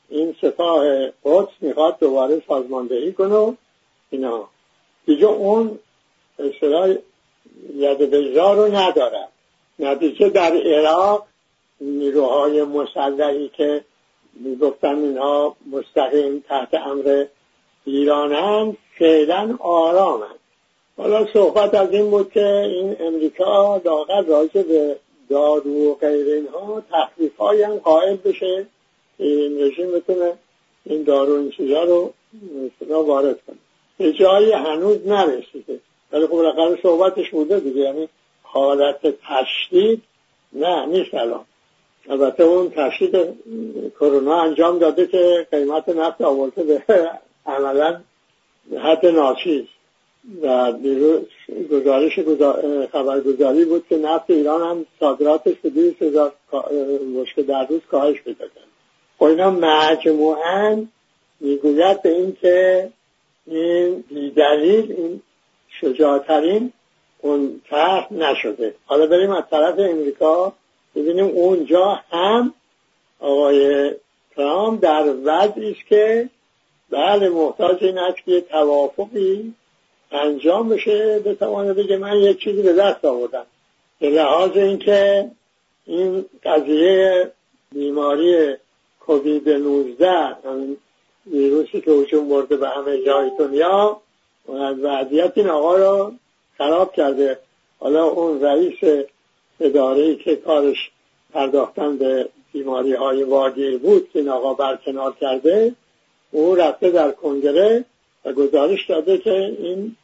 این 0.08 0.36
سپاه 0.40 0.84
قدس 1.24 1.52
می‌خواد 1.60 1.98
دوباره 1.98 2.42
سازماندهی 2.48 3.12
کنه. 3.12 3.56
اینا. 4.10 4.48
دیگه 5.06 5.26
اون 5.26 5.78
اصطلاح 6.38 6.94
ید 7.74 8.14
رو 8.36 8.76
ندارد 8.76 9.28
نتیجه 9.78 10.28
در 10.28 10.52
عراق 10.56 11.26
نیروهای 11.80 12.62
مسلحی 12.62 13.48
که 13.48 13.84
می‌گفتن 14.34 14.94
اینها 14.94 15.56
مستقیم 15.72 16.44
تحت 16.48 16.74
امر 16.74 17.24
ایرانند 17.84 18.76
فعلا 18.98 19.56
آرامند. 19.60 20.38
حالا 20.96 21.26
صحبت 21.32 21.74
از 21.74 21.92
این 21.92 22.10
بود 22.10 22.32
که 22.32 22.46
این 22.46 22.96
امریکا 23.00 23.76
لاغر 23.84 24.22
راجع 24.22 24.62
به 24.62 24.96
دارو 25.28 25.90
و 25.90 25.94
غیر 25.94 26.26
اینها 26.34 26.82
تخلیف 26.92 27.40
هم 27.40 27.76
قائل 27.76 28.16
بشه 28.16 28.66
این 29.18 29.60
رژیم 29.60 29.92
بتونه 29.92 30.32
این 30.84 31.02
دارو 31.02 31.32
این 31.32 31.50
چیزا 31.50 31.84
رو 31.84 32.12
وارد 32.88 33.38
کنه. 33.46 33.56
به 33.98 34.12
جایی 34.12 34.52
هنوز 34.52 35.06
نرسیده. 35.06 35.80
ولی 36.12 36.26
خب 36.26 36.40
رقم 36.44 36.76
صحبتش 36.82 37.30
بوده 37.30 37.60
دیگه 37.60 37.80
یعنی 37.80 38.08
حالت 38.42 39.00
تشدید 39.02 40.02
نه 40.52 40.86
نیست 40.86 41.14
الان. 41.14 41.44
البته 42.08 42.42
اون 42.42 42.70
تشدید 42.70 43.16
کرونا 44.00 44.40
انجام 44.42 44.78
داده 44.78 45.06
که 45.06 45.46
قیمت 45.50 45.88
نفت 45.88 46.20
آورده 46.20 46.62
به 46.62 46.82
عملا 47.46 48.00
حد 48.82 49.06
ناچیز. 49.06 49.64
و 50.42 50.72
گزارش 51.70 52.18
خبرگزاری 52.92 53.64
بود 53.64 53.84
که 53.88 53.96
نفت 53.96 54.30
ایران 54.30 54.70
هم 54.70 54.86
صادراتش 55.00 55.54
به 55.62 55.70
دویست 55.70 56.02
هزار 56.02 56.32
مشکل 57.14 57.42
در 57.42 57.66
روز 57.66 57.80
کاهش 57.90 58.22
پیدا 58.22 58.44
کرد. 58.44 58.64
خب 59.18 59.24
اینا 59.24 59.50
مجموعا 59.50 60.86
می‌گوید 61.40 62.02
به 62.02 62.08
این 62.08 62.36
که 62.40 62.88
این 63.46 64.04
بیدلیل 64.08 64.92
این 64.92 65.22
شجاعترین 65.80 66.72
اون 67.18 67.60
طرح 67.70 68.12
نشده. 68.12 68.74
حالا 68.86 69.06
بریم 69.06 69.30
از 69.30 69.44
طرف 69.50 69.78
امریکا. 69.78 70.52
ببینیم 70.94 71.24
اونجا 71.24 72.00
هم 72.10 72.54
آقای 73.20 73.90
ترامپ 74.36 74.80
در 74.82 75.14
وضعی 75.24 75.70
است 75.70 75.86
که 75.88 76.28
بله 76.90 77.28
محتاج 77.28 77.84
این 77.84 77.98
است 77.98 78.18
که 78.24 78.40
توافقی 78.40 79.54
انجام 80.12 80.68
بشه. 80.68 81.18
بتوانه 81.18 81.72
بگه 81.72 81.96
من 81.96 82.16
یک 82.16 82.38
چیزی 82.38 82.62
به 82.62 82.72
دست 82.72 83.04
آوردم. 83.04 83.46
به 84.00 84.10
لحاظ 84.10 84.56
اینکه 84.56 85.30
این 85.86 86.24
قضیه 86.44 87.32
بیماری 87.72 88.56
کووید 89.00 89.48
19 89.48 90.36
ویروسی 91.26 91.80
که 91.80 91.90
هجوم 91.90 92.28
برده 92.28 92.56
به 92.56 92.68
همه 92.68 93.04
جای 93.04 93.30
دنیا 93.38 94.00
وضعیت 94.48 95.32
این 95.34 95.48
آقا 95.48 95.76
رو 95.76 96.12
خراب 96.58 96.92
کرده. 96.92 97.38
حالا 97.78 98.04
اون 98.04 98.40
رئیس 98.40 99.06
اداره 99.60 100.14
که 100.14 100.36
کارش 100.36 100.90
پرداختن 101.32 101.98
به 101.98 102.28
بیماری 102.52 102.92
های 102.92 103.22
واگیر 103.22 103.78
بود 103.78 104.10
که 104.12 104.18
این 104.18 104.28
آقا 104.28 104.54
برکنار 104.54 105.14
کرده 105.20 105.74
او 106.30 106.54
رفته 106.54 106.90
در 106.90 107.10
کنگره 107.10 107.84
و 108.24 108.32
گزارش 108.32 108.86
داده 108.86 109.18
که 109.18 109.34
این 109.34 109.96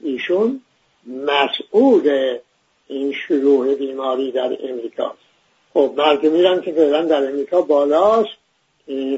ایشون 0.00 0.60
مسئول 1.06 2.38
این 2.88 3.12
شروع 3.12 3.74
بیماری 3.74 4.32
در 4.32 4.56
امریکاست 4.70 5.18
خب 5.74 5.92
مرگ 5.96 6.26
میرن 6.26 6.60
که 6.60 6.72
فعلا 6.72 7.04
در 7.04 7.28
امریکا 7.28 7.60
بالاست. 7.60 8.38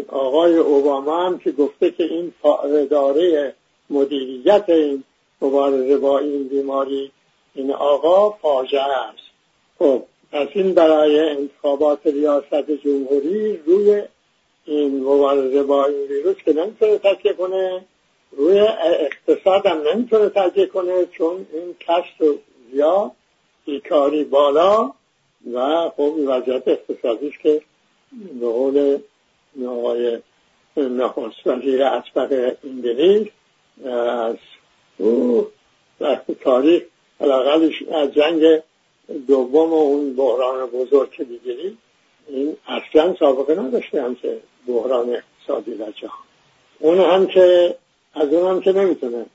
آقای 0.08 0.56
اوباما 0.56 1.26
هم 1.26 1.38
که 1.38 1.52
گفته 1.52 1.90
که 1.90 2.04
این 2.04 2.32
اداره 2.64 3.54
مدیریت 3.90 4.64
این 4.68 5.04
مبارزه 5.42 5.97
با 5.97 6.18
این 6.18 6.49
بیماری 6.49 7.11
این 7.54 7.73
آقا 7.73 8.30
فاجعه 8.30 8.82
است. 8.82 9.23
خب 9.78 10.02
پس 10.32 10.49
این 10.54 10.75
برای 10.75 11.20
انتخابات 11.20 12.06
ریاست 12.06 12.70
جمهوری 12.85 13.56
روی 13.56 14.02
این 14.64 15.04
مبارزه 15.04 15.62
با 15.62 15.85
این 15.85 16.09
ویروس 16.09 16.37
که 16.37 16.52
نمی‌تونه 16.52 16.99
تکیه 16.99 17.32
کنه 17.32 17.85
روی 18.32 18.61
اقتصاد 18.61 19.66
هم 19.66 19.82
نمی‌تونه 19.88 20.28
تکیه 20.28 20.66
کنه 20.66 21.06
چون 21.06 21.47
این 21.52 21.75
کشت 21.75 22.38
زیاد 22.73 23.11
بیکاری 23.66 24.25
بالا 24.25 24.92
و 25.52 25.90
خب 25.97 26.14
وضعیت 26.26 26.68
اقتصادیش 26.68 27.38
که 27.38 27.62
به 28.40 28.47
قول 28.47 28.99
آقای 29.68 30.18
نخست 30.76 31.47
وزیر 31.47 31.82
اسبق 31.82 32.56
انگلیس 32.64 33.28
از 33.84 34.37
او 34.99 35.46
وقت 36.00 36.30
تاریخ 36.30 36.82
حداقلش 37.20 37.82
از 37.92 38.14
جنگ 38.14 38.62
دوم 39.26 39.72
و 39.72 39.75
اون 39.75 40.16
بحران 40.16 40.66
بزرگ 40.66 41.10
که 41.10 41.25
بگیرید 41.25 41.78
این 42.28 42.56
اصلا 42.66 43.14
سابقه 43.18 43.54
نداشته 43.54 44.02
همچه 44.02 44.40
بحران 44.68 45.14
اقتصادی 45.14 45.75
در 45.75 45.90
جهان. 45.90 46.25
اون 46.78 46.99
هم 46.99 47.26
که 47.26 47.76
از 48.14 48.28
اون 48.28 48.50
هم 48.50 48.60
که 48.60 48.72
نمی‌تونه. 48.72 49.26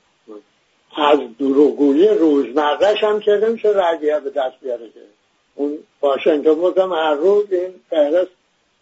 از 0.96 1.18
دروغگویی 1.38 2.08
روزمرهش 2.08 3.04
هم 3.04 3.20
که 3.20 3.30
نمیشه 3.30 3.68
رگیه 3.68 4.20
به 4.20 4.30
دست 4.30 4.60
بیاره 4.62 4.86
که. 4.86 5.00
اون 5.54 5.78
واشنگتن 6.02 6.54
بودم 6.54 6.92
هر 6.92 7.14
روز 7.14 7.52
این 7.52 7.74
فهرست 7.90 8.30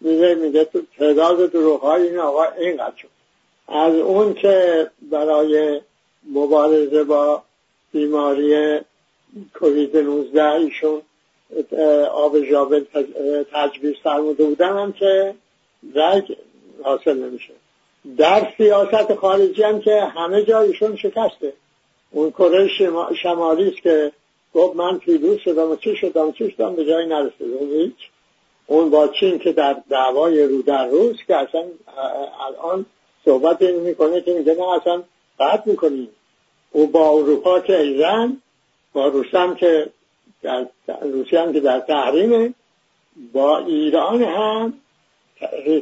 میگه 0.01 0.35
میگه 0.35 0.65
تو 0.65 0.83
تعداد 0.99 1.51
دروغ 1.51 1.81
های 1.81 2.09
این 2.09 2.19
آقا 2.19 2.45
اینقدر 2.45 2.97
شد. 2.97 3.14
از 3.69 3.95
اون 3.95 4.35
که 4.35 4.91
برای 5.11 5.81
مبارزه 6.33 7.05
با 7.05 7.43
بیماری 7.93 8.81
کووید 9.55 9.97
19 9.97 10.45
ایشون 10.45 11.03
آب 12.13 12.45
ژاول 12.45 12.85
تجویز 13.53 13.95
فرموده 14.03 14.45
بودن 14.45 14.79
هم 14.79 14.93
که 14.93 15.35
رگ 15.95 16.37
حاصل 16.83 17.19
نمیشه. 17.19 17.53
در 18.17 18.53
سیاست 18.57 19.15
خارجی 19.15 19.63
هم 19.63 19.81
که 19.81 20.01
همه 20.01 20.43
جا 20.43 20.61
ایشون 20.61 20.97
شکسته. 20.97 21.53
اون 22.11 22.31
کره 22.31 22.69
شمالی 23.23 23.69
است 23.69 23.83
که 23.83 24.13
گفت 24.55 24.77
من 24.77 24.99
پیروز 24.99 25.39
شدم 25.39 25.71
و 25.71 25.77
چی 25.77 25.97
شدم 25.97 26.29
و 26.29 26.33
چی 26.33 26.51
شدم 26.51 26.77
به 26.77 26.85
جایی 26.85 27.07
نرسید 27.07 27.53
اون 27.59 27.71
هیچ. 27.71 28.11
اون 28.67 28.91
با 28.91 29.09
چین 29.09 29.39
که 29.39 29.53
در 29.53 29.77
دعوای 29.91 30.45
رو 30.45 30.63
در 30.63 30.87
روز 30.87 31.17
که 31.27 31.37
اصلا 31.37 31.65
الان 32.47 32.87
صحبت 33.25 33.63
این 33.63 33.81
می‌کنه 33.81 34.21
که 34.21 34.33
میگه 34.33 34.55
نه 34.55 34.73
اصلا 34.73 35.03
قطع 35.41 35.71
می‌کنیم. 35.71 36.09
او 36.71 36.87
با 36.87 37.11
اروپا 37.11 37.61
که 37.61 37.81
ایران 37.81 38.43
با 38.93 39.09
روسیه 39.09 39.55
که 39.55 39.91
در 40.43 40.67
روسیه 41.03 41.41
هم 41.41 41.53
که 41.53 41.61
در 41.61 41.81
تحریمه 41.81 42.55
با 43.33 43.59
ایران 43.59 44.23
هم 44.23 44.75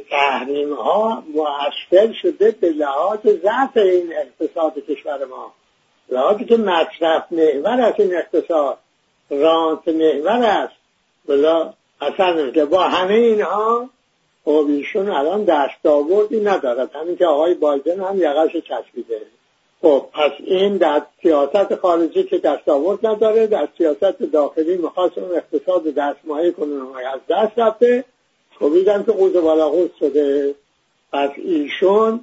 تحریم 0.09 0.73
ها 0.73 1.23
مؤثر 1.33 2.13
شده 2.13 2.51
به 2.51 2.69
لحاظ 2.69 3.19
ضعف 3.23 3.77
این 3.77 4.13
اقتصاد 4.13 4.79
کشور 4.79 5.25
ما. 5.25 5.53
لحاظی 6.09 6.45
که 6.45 6.57
مصرف 6.57 7.31
محور 7.31 7.81
از 7.81 7.93
این 7.97 8.15
اقتصاد 8.15 8.77
رانت 9.29 9.87
محور 9.87 10.45
است. 10.45 10.75
بلا 11.27 11.73
اصلا 12.01 12.51
که 12.51 12.65
با 12.65 12.83
همه 12.83 13.13
اینها 13.13 13.89
خب 14.45 14.65
ایشون 14.69 15.09
الان 15.09 15.43
دستاوردی 15.43 16.39
ندارد 16.39 16.95
همین 16.95 17.15
که 17.15 17.25
آقای 17.25 17.53
بایدن 17.53 17.99
هم 17.99 18.17
یقش 18.21 18.57
چسبیده. 18.57 19.21
خب 19.81 20.05
پس 20.13 20.31
این 20.39 20.77
در 20.77 21.01
سیاست 21.21 21.75
خارجی 21.75 22.23
که 22.23 22.37
دستاورد 22.37 23.07
نداره 23.07 23.47
در 23.47 23.67
سیاست 23.77 24.19
داخلی 24.33 24.77
می‌خواست 24.77 25.17
اون 25.17 25.35
اقتصاد 25.35 25.83
دستمایه 25.83 26.51
کنه 26.51 26.73
از 27.13 27.19
دست 27.29 27.59
رفته. 27.59 28.03
خب 28.59 28.71
که 29.05 29.11
قوز 29.11 29.33
بالا 29.33 29.87
شده. 29.99 30.55
پس 31.13 31.29
ایشون 31.37 32.19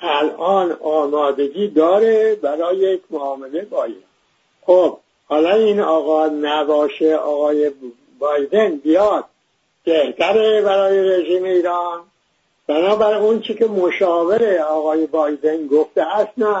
الان 0.00 0.72
آمادگی 0.72 1.68
داره 1.68 2.34
برای 2.34 2.76
یک 2.76 3.00
معامله 3.10 3.64
با 3.64 3.88
خب 4.66 4.98
حالا 5.28 5.54
این 5.54 5.80
آقا 5.80 6.26
نباشه 6.26 7.14
آقای 7.14 7.70
بایدن 8.18 8.76
بیاد. 8.76 9.24
بهتره 9.84 10.62
برای 10.62 11.10
رژیم 11.10 11.44
ایران. 11.44 12.00
بنابر 12.66 13.14
اون 13.14 13.40
چی 13.40 13.54
که 13.54 13.66
مشاور 13.66 14.58
آقای 14.58 15.06
بایدن 15.06 15.66
گفته 15.66 16.02
است 16.02 16.32
نه. 16.38 16.56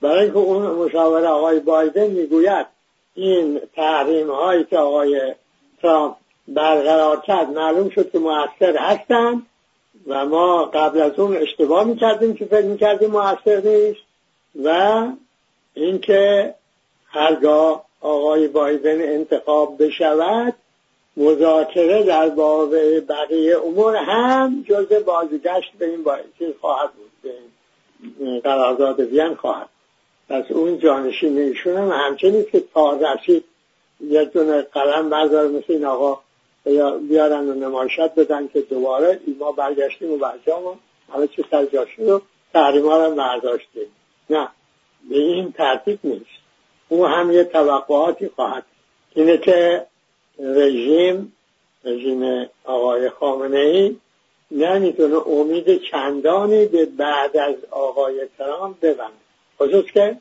برای 0.00 0.22
اینکه 0.22 0.38
اون 0.38 0.62
مشاور 0.62 1.24
آقای 1.24 1.60
بایدن 1.60 2.06
می‌گوید 2.06 2.66
این 3.14 3.60
تحریم 3.76 4.30
هایی 4.30 4.64
که 4.64 4.78
آقای 4.78 5.34
ترامپ 5.82 6.14
برقرار 6.48 7.20
کرد 7.20 7.50
معلوم 7.50 7.90
شد 7.90 8.10
که 8.10 8.18
موثر 8.18 8.76
هستند 8.76 9.46
و 10.06 10.26
ما 10.26 10.64
قبل 10.64 11.00
از 11.00 11.18
اون 11.18 11.36
اشتباه 11.36 11.84
می‌کردیم 11.84 12.34
که 12.34 12.44
فکر 12.44 12.66
می‌کردیم 12.66 13.10
موثر 13.10 13.60
نیست 13.64 14.00
و 14.64 15.06
اینکه 15.74 16.54
هرگاه 17.08 17.84
آقای 18.00 18.48
بایدن 18.48 19.00
انتخاب 19.02 19.84
بشود 19.84 20.54
مذاکره 21.16 22.02
در 22.02 22.28
باب 22.28 22.74
بقیه 23.00 23.58
امور 23.58 23.96
هم 23.96 24.64
جز 24.68 24.92
بازگشت 25.06 25.72
به 25.78 25.88
این 25.88 26.04
چیز 26.38 26.48
خواهد 26.60 26.90
بود. 26.92 27.32
به 28.18 28.40
قرارداد 28.40 29.00
وین 29.00 29.34
خواهد. 29.34 29.68
پس 30.28 30.44
اون 30.50 30.78
جانشین 30.78 31.38
ایشون 31.38 31.76
هم 31.76 31.90
همچنین 31.92 32.44
که 32.52 32.64
تا 32.74 32.92
رسید 32.96 33.44
یه 34.00 34.24
دونه 34.24 34.62
قلم 34.62 35.10
بردار 35.10 35.48
مثل 35.48 35.64
این 35.68 35.84
آقا 35.84 36.18
بیارن 37.08 37.48
و 37.48 37.54
نمایشت 37.54 38.14
بدن 38.14 38.48
که 38.48 38.60
دوباره 38.60 39.20
ما 39.38 39.52
برگشتیم 39.52 40.12
و 40.12 40.16
برجام 40.16 40.78
همه 41.14 41.26
چی 41.26 41.44
سر 41.50 41.64
جا 41.64 41.86
شد 41.86 42.08
و 42.08 42.20
تحریم 42.52 42.86
ها 42.86 43.06
رو 43.06 43.14
برداشتیم. 43.14 43.86
نه 44.30 44.48
به 45.10 45.16
این 45.18 45.52
ترتیب 45.52 45.98
نیست. 46.04 46.24
او 46.88 47.06
هم 47.06 47.32
یه 47.32 47.44
توقعاتی 47.44 48.28
خواهد. 48.28 48.64
اینه 49.14 49.38
که 49.38 49.86
رژیم 50.38 51.32
رژیم 51.84 52.48
آقای 52.64 53.10
خامنه 53.10 53.58
ای 53.58 53.96
نمی‌تونه 54.50 55.28
امید 55.28 55.82
چندانی 55.82 56.66
به 56.66 56.86
بعد 56.86 57.36
از 57.36 57.54
آقای 57.70 58.20
ترامپ 58.38 58.80
ببنده. 58.80 59.24
خصوص 59.60 59.84
که 59.84 60.16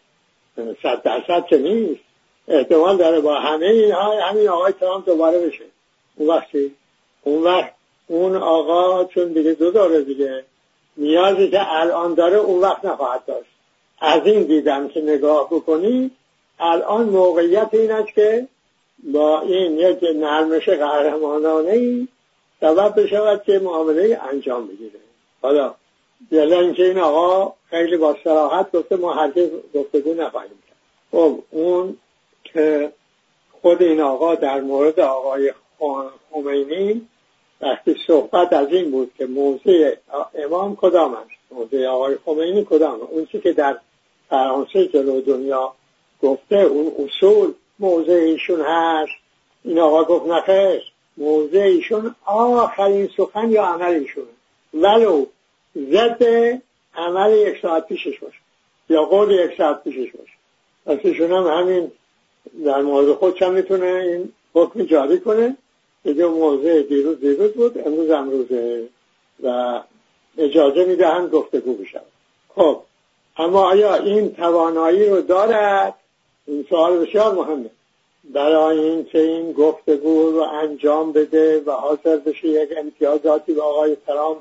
صد 0.84 1.02
درصد 1.04 1.46
که 1.46 1.58
نیست. 1.58 2.02
احتمال 2.48 2.98
داره 2.98 3.20
با 3.20 3.40
همه 3.40 3.66
اینها 3.66 4.22
همین 4.22 4.50
آقای 4.50 4.72
ترامپ 4.72 5.06
دوباره 5.06 5.40
بشه. 5.40 5.64
اون 6.16 6.30
وقتی 6.30 6.76
اون 7.24 7.44
وقت 7.44 7.74
اون 8.08 8.36
آقا 8.36 9.06
چون 9.06 9.34
دیگه 9.34 9.54
دو 9.54 9.72
داره 9.72 10.02
دیگه 10.02 10.44
نیازی 10.98 11.50
که 11.50 11.74
الان 11.74 12.14
داره 12.14 12.38
اون 12.38 12.62
وقت 12.62 12.86
نخواهد 12.86 13.26
داشت. 13.26 13.50
از 14.00 14.22
این 14.26 14.44
دیدم 14.44 14.88
که 14.88 15.02
نگاه 15.02 15.48
بکنی 15.50 16.12
الان 16.60 17.10
موقعیت 17.10 17.70
این 17.72 17.92
است 17.92 18.14
که 18.14 18.48
با 19.14 19.42
این 19.42 19.78
یک 19.78 20.00
نرمش 20.16 20.70
قهرمانانه 20.70 21.72
ای 21.72 22.08
سبب 22.62 23.02
بشود 23.02 23.44
که 23.44 23.60
معامله 23.60 24.20
انجام 24.32 24.68
بگیره. 24.68 25.00
حالا 25.42 25.74
یلا 26.32 26.60
اینکه 26.60 26.84
این 26.84 27.00
آقا 27.00 27.54
خیلی 27.70 27.98
با 27.98 28.18
سراحت 28.24 28.72
گفته 28.72 28.96
ما 28.96 29.14
هرگز 29.14 29.50
گفتگو 29.76 30.14
نخواهیم 30.14 30.52
کرد. 30.68 30.78
خب 31.12 31.40
اون 31.52 31.98
که 32.44 32.94
خود 33.62 33.84
این 33.84 34.02
آقا 34.02 34.36
در 34.36 34.62
مورد 34.62 35.00
آقای 35.00 35.54
خمینی 36.32 37.08
وقتی 37.62 37.96
صحبت 38.08 38.54
از 38.54 38.68
این 38.72 38.92
بود 38.92 39.12
که 39.18 39.26
موضع 39.26 39.96
امام 40.36 40.76
کدام 40.76 41.14
است؟ 41.14 41.30
موضع 41.52 41.86
آقای 41.86 42.18
خمینی 42.26 42.66
کدام؟ 42.70 43.00
اون 43.02 43.26
چی 43.26 43.40
که 43.40 43.54
در 43.54 43.78
فرانسه 44.30 44.88
جلو 44.88 45.22
دنیا 45.22 45.74
گفته 46.22 46.56
اون 46.56 46.92
اصول 47.06 47.54
موضع 47.84 48.14
ایشون 48.14 48.62
هست. 48.62 49.12
این 49.64 49.80
آقا 49.80 50.04
گفت 50.04 50.28
نخیر 50.28 50.82
موضع 51.18 51.60
ایشون 51.60 52.16
آخرین 52.26 53.10
سخن 53.18 53.52
یا 53.52 53.64
عمل 53.64 53.94
ایشون 53.94 54.24
ولو 54.74 55.26
ضد 55.78 56.24
عمل 56.96 57.32
یک 57.32 57.62
ساعت 57.62 57.88
پیشش 57.88 58.20
باشه. 58.20 58.38
یا 58.90 59.04
قول 59.04 59.32
یک 59.32 59.58
ساعت 59.58 59.84
پیشش 59.84 60.12
باشه. 60.12 60.34
پس 60.86 61.06
ایشون 61.06 61.32
هم 61.32 61.48
همین 61.48 61.92
در 62.66 62.82
مورد 62.82 63.14
خودش 63.14 63.42
هم 63.42 63.54
می‌تونه 63.54 63.86
این 63.86 64.34
حکم 64.54 64.84
جاری 64.84 65.20
کنه. 65.20 65.58
که 66.04 66.26
موضع 66.26 66.82
دیروز 66.82 67.20
دیروز 67.20 67.52
بود 67.52 67.78
امروز 67.88 68.10
امروزه 68.10 68.88
و 69.44 69.80
اجازه 70.38 70.86
می‌دهند 70.86 71.30
گفتگو 71.30 71.74
بشود 71.74 72.06
خب 72.56 72.82
اما 73.38 73.70
آیا 73.70 73.96
این 73.96 74.36
توانایی 74.36 75.10
رو 75.10 75.22
دارد؟ 75.22 75.94
این 76.48 76.66
سوال 76.70 77.06
بسیار 77.06 77.34
مهمه. 77.34 77.70
برای 78.24 78.80
اینکه 78.80 79.20
این 79.20 79.52
گفتگو 79.52 80.32
رو 80.32 80.42
انجام 80.42 81.12
بده 81.12 81.64
و 81.66 81.72
حاضر 81.72 82.18
بشه 82.18 82.48
یک 82.48 82.70
امتیازاتی 82.78 83.54
به 83.54 83.62
آقای 83.62 83.98
ترامپ 84.08 84.38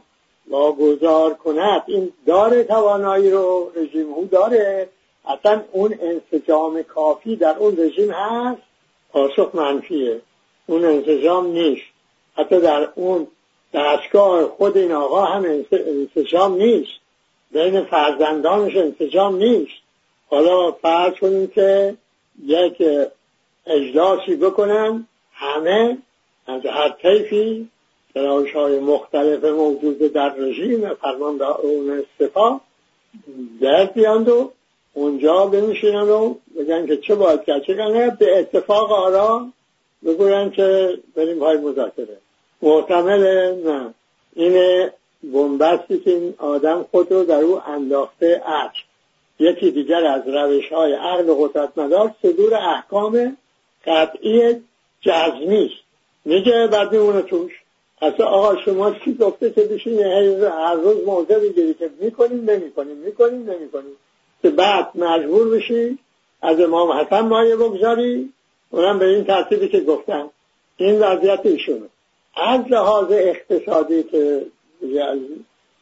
واگذار 0.48 1.34
کند 1.34 1.82
این 1.86 2.12
داره 2.26 2.64
توانایی 2.64 3.30
رو 3.30 3.72
رژیم 3.76 4.12
او 4.12 4.24
داره. 4.24 4.88
اصلا 5.26 5.62
اون 5.72 5.98
انسجام 6.00 6.82
کافی 6.82 7.36
در 7.36 7.56
اون 7.58 7.76
رژیم 7.78 8.10
هست؟ 8.10 8.62
پاسخ 9.12 9.54
منفیه. 9.54 10.20
اون 10.66 10.84
انسجام 10.84 11.46
نیست. 11.46 11.82
حتی 12.36 12.60
در 12.60 12.88
اون 12.94 13.26
دستگاه 13.74 14.46
خود 14.46 14.76
این 14.76 14.92
آقا 14.92 15.24
هم 15.24 15.64
انسجام 15.72 16.54
نیست. 16.54 16.92
بین 17.50 17.84
فرزندانش 17.84 18.76
انسجام 18.76 19.36
نیست. 19.36 19.81
حالا 20.32 20.72
فرض 20.72 21.14
کنیم 21.14 21.46
که 21.46 21.96
یک 22.46 22.82
اجلاسی 23.66 24.36
بکنن 24.36 25.06
همه 25.32 25.98
از 26.46 26.66
هر 26.66 26.88
طیفی 26.88 27.68
تراش 28.14 28.52
های 28.52 28.78
مختلف 28.78 29.44
موجود 29.44 29.98
در 29.98 30.34
رژیم 30.34 30.94
فرمان 30.94 31.42
اون 31.42 31.90
استفا 31.90 32.60
در 33.60 33.84
بیاند 33.84 34.28
و 34.28 34.52
اونجا 34.94 35.46
بمیشینن 35.46 36.08
و 36.08 36.34
بگن 36.58 36.86
که 36.86 36.96
چه 36.96 37.14
باید 37.14 37.44
کرد 37.44 37.62
چه 37.62 37.74
به 38.18 38.38
اتفاق 38.38 38.92
آرا 38.92 39.46
بگوین 40.04 40.50
که 40.50 40.98
بریم 41.14 41.42
های 41.42 41.56
مذاکره. 41.56 42.18
محتمل 42.62 43.54
نه. 43.64 43.94
این 44.36 44.88
بومبستی 45.32 45.98
که 45.98 46.10
این 46.10 46.34
آدم 46.38 46.86
خود 46.90 47.12
رو 47.12 47.24
در 47.24 47.40
او 47.40 47.60
انداخته 47.66 48.42
عشق 48.46 48.84
یکی 49.38 49.70
دیگر 49.70 50.04
از 50.04 50.22
روش 50.28 50.72
های 50.72 50.92
عقل 50.92 51.34
قدرت 51.38 51.78
مدار 51.78 52.14
صدور 52.22 52.54
احکام 52.54 53.36
قطعی 53.86 54.54
جزمی 55.00 55.64
است. 55.64 55.84
میگه 56.24 56.68
بعد 56.72 56.92
میمونه 56.92 57.22
توش. 57.22 57.52
اصلا 58.02 58.26
آقا 58.26 58.56
شما 58.64 58.90
چی 59.04 59.14
گفته 59.14 59.50
که 59.50 59.60
بشین 59.60 60.00
هر 60.00 60.74
روز 60.74 60.96
موضع 61.06 61.38
بگیری 61.38 61.74
که 61.74 61.90
می‌کنیم 62.00 62.50
نمی‌کنیم 62.50 62.96
می‌کنیم 62.96 63.50
نمی‌کنیم. 63.50 63.96
که 64.42 64.50
بعد 64.50 64.90
مجبور 64.94 65.56
بشی 65.56 65.98
از 66.42 66.60
امام 66.60 66.92
حسن 66.92 67.20
مایه 67.20 67.56
بگذاری. 67.56 68.32
اونم 68.70 68.98
به 68.98 69.06
این 69.06 69.24
ترتیبی 69.24 69.68
که 69.68 69.80
گفتم 69.80 70.30
این 70.76 71.00
وضعیت 71.00 71.46
ایشونه. 71.46 71.86
از 72.36 72.60
لحاظ 72.70 73.06
اقتصادی 73.10 74.02
که 74.02 74.46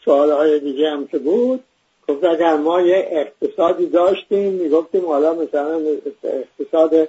سوالهای 0.05 0.61
دیگه 0.61 0.91
هم 0.91 1.07
که 1.07 1.19
بود 1.19 1.65
گفت 2.11 2.25
اگر 2.25 2.57
ما 2.57 2.81
یه 2.81 3.09
اقتصادی 3.11 3.87
داشتیم 3.87 4.53
می‌گفتیم 4.53 5.07
حالا 5.07 5.35
مثلا 5.35 5.81
اقتصاد 6.25 7.09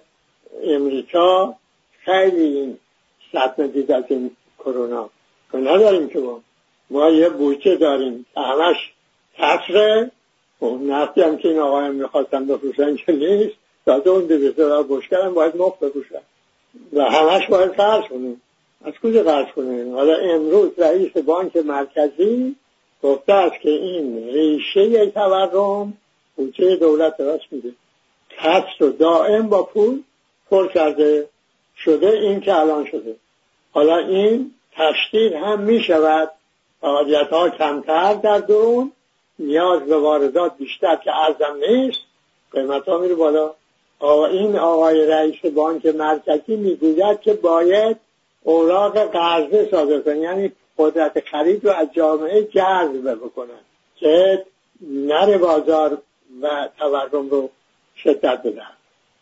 امریکا 0.63 1.55
خیلی 2.05 2.77
صدمه 3.31 3.67
دید 3.67 3.91
از 3.91 4.03
این 4.07 4.31
کرونا. 4.59 5.09
که 5.51 5.57
نداریم 5.57 6.09
که 6.09 6.19
ما. 6.19 6.41
ما 6.89 7.09
یه 7.09 7.29
بوچه 7.29 7.75
داریم. 7.75 8.25
همش 8.37 8.93
کسره 9.37 10.11
و 10.61 10.65
نفتی 10.65 11.21
هم 11.21 11.37
که 11.37 11.47
این 11.47 11.59
آقای 11.59 11.89
می‌خواستم 11.89 12.45
بفروشن 12.45 12.95
که 12.95 13.11
نیست. 13.11 13.55
تازه 13.85 14.09
اون 14.09 14.25
دویست 14.25 14.57
دلار 14.57 14.85
بشکرم 14.89 15.33
باید 15.33 15.57
مفت 15.57 15.79
بفروشن. 15.79 16.21
و 16.93 17.03
همش 17.03 17.47
باید 17.47 17.71
قرض 17.71 18.03
کنیم. 18.03 18.41
از 18.85 18.93
کجا 19.03 19.23
قرض 19.23 19.53
کنیم؟ 19.55 19.95
حالا 19.95 20.15
امروز 20.15 20.69
رئیس 20.77 21.17
بانک 21.17 21.57
مرکزی 21.57 22.55
گفته 23.03 23.33
است 23.33 23.61
که 23.61 23.69
این 23.69 24.27
ریشه 24.27 25.05
تورم 25.05 25.93
بودجه 26.35 26.75
دولت 26.75 27.19
راست 27.19 27.45
میده. 27.51 27.71
کس 28.29 28.63
رو 28.79 28.89
دائم 28.89 29.49
با 29.49 29.63
پول 29.63 30.01
پر 30.49 30.67
کرده 30.67 31.29
شده 31.77 32.07
این 32.07 32.39
که 32.39 32.59
الان 32.59 32.85
شده. 32.85 33.15
حالا 33.71 33.97
این 33.97 34.51
تشدید 34.71 35.33
هم 35.33 35.59
می 35.59 35.79
شود 35.79 36.31
فعالیت 36.81 37.27
ها 37.27 37.49
کمتر 37.49 38.13
در 38.13 38.39
درون 38.39 38.91
نیاز 39.39 39.81
به 39.81 39.97
واردات 39.97 40.57
بیشتر 40.57 40.95
که 40.95 41.11
ارزم 41.15 41.57
نیست 41.69 41.99
قیمت 42.51 42.89
ها 42.89 42.97
میره 42.97 43.15
بالا. 43.15 43.53
این 44.31 44.55
آقای 44.55 45.05
رئیس 45.05 45.45
بانک 45.55 45.85
مرکزی 45.85 46.55
می‌گوید 46.55 47.21
که 47.21 47.33
باید 47.33 47.97
اوراق 48.43 49.11
قرضه 49.11 49.67
صادر 49.71 49.99
کنن 49.99 50.17
یعنی 50.17 50.51
قدرت 50.81 51.25
خرید 51.25 51.65
رو 51.65 51.71
از 51.71 51.87
جامعه 51.93 52.43
جذب 52.43 53.15
بکنن 53.15 53.61
که 53.95 54.45
نر 54.81 55.37
بازار 55.37 56.01
و 56.41 56.69
تورم 56.79 57.29
رو 57.29 57.49
شدت 57.95 58.41
بدن. 58.43 58.71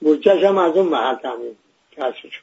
بودجهش 0.02 0.44
هم 0.44 0.58
از 0.58 0.78
اون 0.78 0.86
محل 0.86 1.16
کسش 1.92 2.42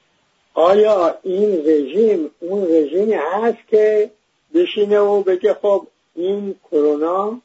آیا 0.54 1.18
این 1.22 1.66
رژیم 1.66 2.30
اون 2.40 2.66
رژیمی 2.70 3.12
هست 3.14 3.68
که 3.68 4.10
بشینه 4.54 4.98
و 4.98 5.22
بگه 5.22 5.54
خب 5.54 5.86
این 6.14 6.54
کرونا 6.70 7.40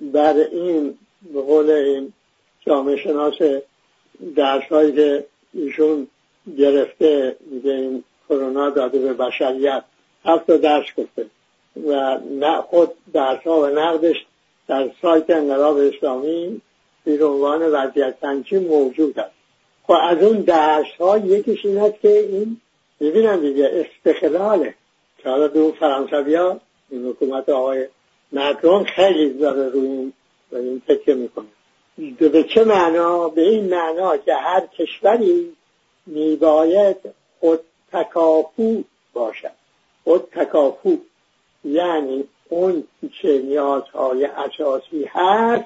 بر 0.00 0.34
این 0.34 0.98
به 1.32 1.40
قول 1.40 1.70
این 1.70 2.12
جامعه 2.66 2.96
شناس 2.96 3.34
درس 4.36 4.62
که 4.68 5.26
ایشون 5.52 6.06
گرفته 6.58 7.36
میگه 7.50 7.70
این 7.70 8.04
کرونا 8.28 8.70
داده 8.70 8.98
به 8.98 9.12
بشریت 9.12 9.84
هفت 10.26 10.50
درس 10.50 10.86
گفته. 10.96 11.26
و 11.88 12.62
خود 12.62 12.90
درس 13.12 13.42
ها 13.46 13.60
و 13.60 13.66
نقدش 13.66 14.16
در 14.68 14.90
سایت 15.02 15.30
انقلاب 15.30 15.76
اسلامی 15.76 16.60
به 17.04 17.24
عنوان 17.24 17.62
وضعیت 17.62 18.14
سنجی 18.20 18.58
موجود 18.58 19.18
است. 19.18 19.30
خب 19.86 19.94
از 20.02 20.22
اون 20.22 20.40
درس 20.40 20.86
ها 21.00 21.18
یکیش 21.18 21.66
این 21.66 21.78
است 21.78 22.00
که 22.00 22.18
این 22.18 22.60
می‌بینم 23.00 23.40
دیگه 23.40 23.86
استقلاله 24.06 24.74
که 25.18 25.28
حالا 25.28 25.48
دو 25.48 25.72
فرانسوی 25.72 26.34
ها 26.34 26.60
این 26.90 27.06
حکومت 27.06 27.48
آقای 27.48 27.86
مکرون 28.32 28.84
خیلی 28.84 29.30
داره 29.30 29.68
روی 29.68 29.86
این 29.86 30.12
و 30.52 30.56
این 30.56 30.82
تکیه 30.88 31.14
می‌کنه. 31.14 31.46
به 32.18 32.42
چه 32.42 32.64
معنا؟ 32.64 33.28
به 33.28 33.42
این 33.42 33.68
معنا 33.74 34.16
که 34.16 34.34
هر 34.34 34.60
کشوری 34.66 35.52
میباید 36.06 36.96
خود 37.40 37.60
تکافو 37.92 38.82
باشد. 39.12 39.65
خود 40.06 40.28
تکافو 40.32 40.96
یعنی 41.64 42.24
اون 42.48 42.84
چه 43.22 43.38
نیازهای 43.38 44.24
اساسی 44.24 45.04
هست 45.04 45.64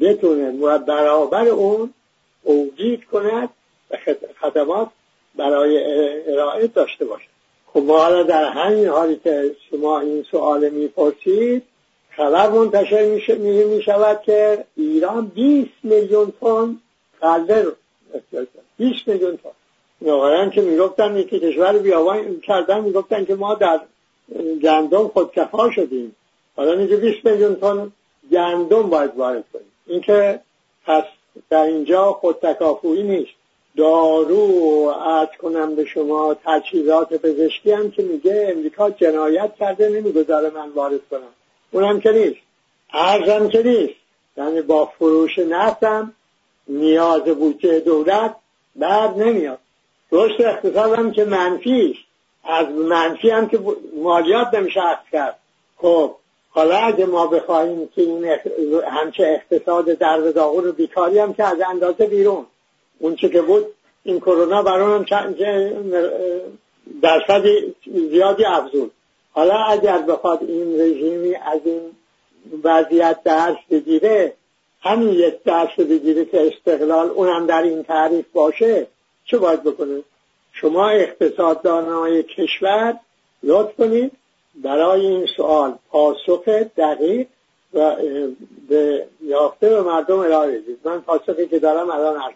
بتونه 0.00 0.78
برابر 0.78 1.48
اون 1.48 1.94
توجید 2.44 3.04
کند 3.04 3.48
و 3.90 3.96
خدمات 4.40 4.88
برای 5.36 5.84
ارائه 6.32 6.66
داشته 6.66 7.04
باشد. 7.04 7.28
خب 7.66 7.86
حالا 7.86 8.22
در 8.22 8.44
همین 8.44 8.86
حالی 8.88 9.20
که 9.24 9.56
شما 9.70 10.00
این 10.00 10.22
سوال 10.30 10.68
می‌پرسید 10.68 11.62
خبر 12.10 12.48
منتشر 12.48 13.04
میشه 13.04 13.34
می 13.34 13.82
شود 13.82 14.22
که 14.22 14.64
ایران 14.76 15.26
20 15.26 15.70
میلیون 15.82 16.32
تن 17.20 17.48
رو 17.48 17.72
20 18.76 19.08
میلیون 19.08 19.36
تن. 19.36 19.59
نوغران 20.02 20.50
که 20.50 20.60
می‌گفتن 20.60 21.16
یکی 21.16 21.40
کشور 21.40 21.78
بیابان 21.78 22.40
کردن 22.40 22.80
می‌گفتن 22.80 23.24
که 23.24 23.34
ما 23.34 23.54
در 23.54 23.80
گندم 24.62 25.08
خودکفا 25.08 25.70
شدیم. 25.70 26.16
حالا 26.56 26.74
میگه 26.74 26.96
20 26.96 27.24
میلیون 27.24 27.54
تن 27.54 27.92
گندم 28.32 28.82
باید 28.82 29.10
وارد 29.16 29.44
کنیم. 29.52 29.72
اینکه 29.86 30.40
پس 30.86 31.04
در 31.50 31.62
اینجا 31.62 32.12
خودتکافویی 32.12 33.02
نیست. 33.02 33.32
دارو 33.76 34.94
ارز 35.06 35.28
کنم 35.42 35.74
به 35.74 35.84
شما 35.84 36.36
تجهیزات 36.44 37.14
پزشکی 37.14 37.72
هم 37.72 37.90
که 37.90 38.02
میگه 38.02 38.46
امریکا 38.56 38.90
جنایت 38.90 39.54
کرده 39.54 39.88
نمی‌گذاره 39.88 40.50
من 40.50 40.68
وارد 40.68 41.00
کنم. 41.10 41.32
اونم 41.72 42.00
که 42.00 42.12
نیست. 42.12 42.40
ارزم 42.92 43.48
که 43.48 43.62
نیست. 43.62 43.94
یعنی 44.36 44.62
با 44.62 44.86
فروش 44.86 45.38
نفتم 45.38 46.14
نیاز 46.68 47.22
بودجه 47.22 47.80
دولت 47.80 48.36
بعد 48.76 49.18
نمیاد. 49.18 49.58
رشد 50.12 50.42
اقتصاد 50.42 50.98
هم 50.98 51.12
که 51.12 51.24
منفی 51.24 51.98
از 52.44 52.68
منفی 52.68 53.30
هم 53.30 53.48
که 53.48 53.60
مالیات 54.02 54.54
نمیشه 54.54 54.80
کرد. 55.12 55.38
خب 55.76 56.14
حالا 56.50 56.76
اگه 56.76 57.06
ما 57.06 57.26
بخواهیم 57.26 57.88
که 57.88 58.02
این 58.02 58.24
همچه 58.90 59.40
اقتصاد 59.40 59.84
در 59.84 60.16
رو 60.16 60.72
بیکاری 60.72 61.18
هم 61.18 61.34
که 61.34 61.44
از 61.44 61.56
اندازه 61.70 62.06
بیرون. 62.06 62.46
اون 62.98 63.16
چه 63.16 63.28
که 63.28 63.42
بود 63.42 63.66
این 64.02 64.20
کرونا 64.20 64.62
برای 64.62 64.94
هم 64.94 65.04
درصد 67.02 67.44
زیادی 68.10 68.44
افزود. 68.44 68.90
حالا 69.32 69.54
اگر 69.54 69.98
بخواد 69.98 70.42
این 70.42 70.80
رژیمی 70.80 71.34
از 71.34 71.60
این 71.64 71.80
وضعیت 72.64 73.22
درس 73.24 73.56
بگیره 73.70 74.32
همین 74.82 75.08
یک 75.08 75.42
درس 75.42 75.80
بگیره 75.80 76.24
که 76.24 76.46
استقلال 76.46 77.10
اونم 77.10 77.46
در 77.46 77.62
این 77.62 77.82
تعریف 77.82 78.26
باشه 78.32 78.86
چه 79.24 79.38
باید 79.38 79.62
بکنه؟ 79.62 80.02
شما 80.52 80.88
اقتصاددانای 80.88 82.22
کشور 82.22 83.00
لطف 83.42 83.76
کنید 83.76 84.12
برای 84.54 85.06
این 85.06 85.26
سوال. 85.36 85.74
پاسخ 85.90 86.48
دقیق 86.76 87.26
و 87.74 87.96
به 88.68 89.06
یافته 89.22 89.68
به 89.68 89.82
مردم 89.82 90.18
ارائه 90.18 90.58
بدید. 90.58 90.78
من 90.84 91.00
پاسخی 91.00 91.48
که 91.48 91.58
دارم 91.58 91.90
الان 91.90 92.16
از 92.16 92.32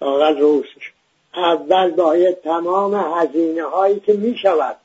کاغذ 0.00 0.36
روشش 0.36 0.92
اول 1.34 1.90
باید 1.90 2.40
تمام 2.40 2.94
هزینه 2.94 3.64
هایی 3.64 4.00
که 4.00 4.12
می 4.12 4.36
شود 4.36 4.76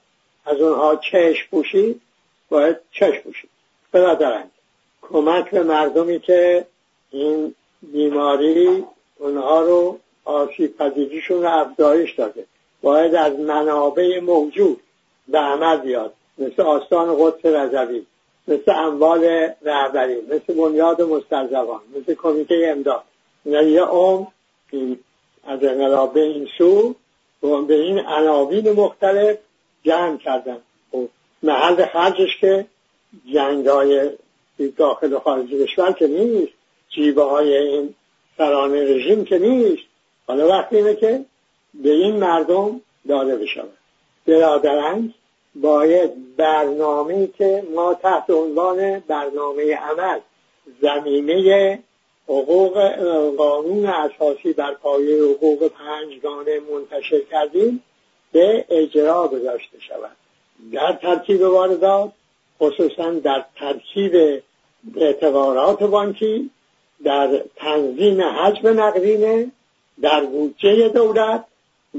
از 0.46 0.62
اونها 0.62 0.96
چشم 0.96 1.50
پوشید 1.52 2.02
باید 2.50 2.78
چشم 2.92 3.20
پوشید. 3.20 3.50
برادرند 3.92 4.52
کمک 5.02 5.50
به 5.52 5.64
مردمی 5.64 6.20
که 6.20 6.66
این 7.12 7.56
بیماری 7.82 8.84
اونها 9.20 9.62
رو 9.62 10.00
آسیب 10.26 10.78
پذیریشون 10.78 11.42
رو 11.42 11.50
افزایش 11.50 12.16
داده. 12.16 12.46
باید 12.82 13.16
از 13.16 13.40
منابع 13.40 14.20
موجود 14.20 14.80
به 15.28 15.38
عمل 15.38 15.78
بیاد. 15.78 16.14
مثل 16.38 16.62
آستان 16.62 17.16
قدس 17.20 17.46
رضوی 17.46 18.06
مثل 18.48 18.72
اموال 18.72 19.50
رهبری 19.62 20.18
مثل 20.22 20.54
بنیاد 20.54 21.02
مسترزوان 21.02 21.82
مثل 21.96 22.14
کمیته 22.14 22.72
امداد. 22.76 23.04
یعنی 23.46 23.70
یه 23.70 23.82
عمر 23.82 24.26
از 25.44 25.64
انقلاب 25.64 26.18
این 26.18 26.48
سو 26.58 26.96
به 27.42 27.74
این 27.74 28.00
عناوین 28.00 28.72
مختلف 28.72 29.38
جمع 29.84 30.18
کردن. 30.18 30.58
خب 30.92 31.08
محل 31.44 31.86
خرجش 31.86 32.38
که 32.42 32.66
جنگ 33.34 33.68
های 33.68 34.10
داخل 34.78 35.14
و 35.14 35.20
خارج 35.20 35.50
کشور 35.50 35.92
که 35.92 36.08
نیست 36.08 36.54
جیبه 36.90 37.24
های 37.24 37.58
این 37.58 37.96
سران 38.38 38.74
رژیم 38.74 39.26
که 39.26 39.40
نیست. 39.40 39.84
حالا 40.28 40.48
وقتی 40.48 40.76
اینه 40.78 40.96
که 40.96 41.26
به 41.74 41.90
این 41.90 42.16
مردم 42.16 42.82
داده 43.08 43.36
بشود. 43.36 43.78
برادران 44.28 45.14
باید 45.56 46.36
برنامه 46.38 47.28
که 47.28 47.64
ما 47.76 47.94
تحت 47.94 48.30
عنوان 48.30 49.00
برنامه 49.00 49.76
عمل 49.76 50.20
زمینه 50.82 51.80
حقوق 52.28 52.90
قانون 53.38 53.86
اساسی 53.86 54.54
بر 54.54 54.74
پایه 54.74 55.24
حقوق 55.24 55.68
پنجگانه 55.68 56.60
منتشر 56.60 57.22
کردیم 57.32 57.84
به 58.32 58.66
اجرا 58.70 59.28
گذاشته 59.28 59.80
شود. 59.80 60.16
در 60.74 60.94
ترکیب 61.02 61.42
واردات 61.42 62.12
خصوصا 62.60 63.12
در 63.12 63.46
ترکیب 63.60 64.44
اعتبارات 64.96 65.84
بانکی 65.84 66.50
در 67.04 67.44
تنظیم 67.56 68.22
حجم 68.22 68.80
نقدینه 68.80 69.52
در 70.02 70.26
بودجه 70.26 70.90
دولت 70.90 71.46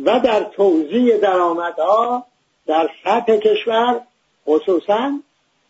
و 0.04 0.20
در 0.20 0.44
توزیع 0.44 1.16
درآمدها 1.16 2.26
در 2.66 2.90
سطح 3.04 3.36
کشور 3.36 4.00
خصوصا 4.46 5.12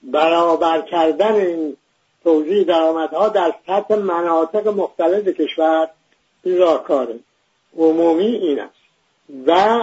برابر 0.02 0.80
کردن 0.80 1.34
این 1.34 1.76
توزیع 2.24 2.64
درآمدها 2.64 3.28
در 3.28 3.54
سطح 3.66 3.94
مناطق 3.94 4.68
مختلف 4.68 5.28
کشور 5.28 5.88
راهکار 6.44 7.14
عمومی 7.78 8.36
این 8.36 8.60
است. 8.60 8.74
و 9.46 9.80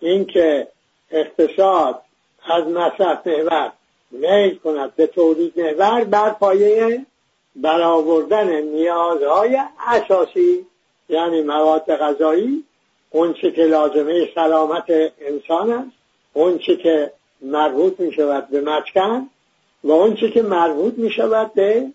اینکه 0.00 0.68
اقتصاد 1.10 2.02
از 2.44 2.64
مصرف 2.66 3.26
محور 3.26 3.72
میل 4.10 4.58
کند 4.58 4.96
به 4.96 5.06
تولید 5.06 5.60
محور 5.60 6.04
بر 6.04 6.30
پایه 6.30 7.06
برآوردن 7.56 8.60
نیازهای 8.60 9.58
اساسی 9.86 10.66
یعنی 11.12 11.42
مواد 11.42 11.96
غذایی 11.96 12.64
اونچه 13.10 13.50
که 13.50 13.62
لازمه 13.62 14.28
سلامت 14.34 14.84
انسان 15.20 15.70
است 15.70 15.96
اونچه 16.32 16.76
که 16.76 17.12
مربوط 17.42 18.00
می 18.00 18.12
شود 18.12 18.48
به 18.48 18.60
مسکن 18.60 19.28
و 19.84 19.92
اونچه 19.92 20.30
که 20.30 20.42
مربوط 20.42 20.94
می 20.98 21.10
شود 21.10 21.54
به 21.54 21.86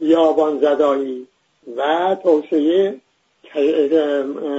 یابان 0.00 0.58
زدایی 0.58 1.28
و 1.76 2.16
توسعه 2.22 3.00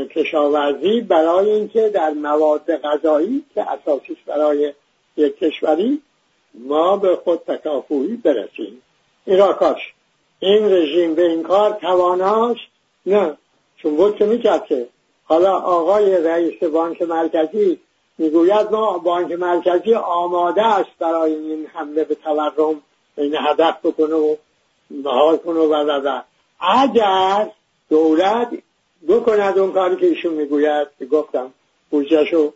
کشاورزی 0.09 1.01
برای 1.01 1.49
اینکه 1.49 1.89
در 1.89 2.09
مواد 2.09 2.77
غذایی 2.77 3.43
که 3.53 3.71
اساسی 3.71 4.17
برای 4.25 4.73
یک 5.17 5.37
کشوری 5.37 6.01
ما 6.53 6.97
به 6.97 7.15
خود 7.15 7.39
تکافویی 7.47 8.15
برسیم. 8.15 8.81
این 9.25 9.53
کاش 9.53 9.93
این 10.39 10.71
رژیم 10.71 11.15
به 11.15 11.21
این 11.21 11.43
کار 11.43 11.71
تواناست؟ 11.81 12.61
نه. 13.05 13.37
چون 13.77 14.13
می‌کرد 14.25 14.65
که 14.65 14.87
حالا 15.23 15.59
آقای 15.59 16.17
رئیس 16.17 16.63
بانک 16.63 17.01
مرکزی 17.01 17.79
می‌گوید 18.17 18.71
ما 18.71 18.97
بانک 18.97 19.31
مرکزی 19.31 19.93
آماده 19.93 20.65
است 20.65 20.89
برای 20.99 21.35
این 21.35 21.67
حمله 21.73 22.03
به 22.03 22.15
تورم 22.15 22.81
این 23.17 23.35
هدف 23.35 23.85
بکنه 23.85 24.15
و 24.15 24.35
نهار 24.91 25.37
کنه 25.37 25.59
و 25.59 25.73
و 25.73 26.21
اگر 26.59 27.51
دولت 27.89 28.49
بکند 29.07 29.59
اون 29.59 29.71
کاری 29.71 29.95
که 29.95 30.05
ایشون 30.05 30.33
می‌گوید 30.33 30.87
گفتم 31.11 31.53
بودجهشو 31.89 32.53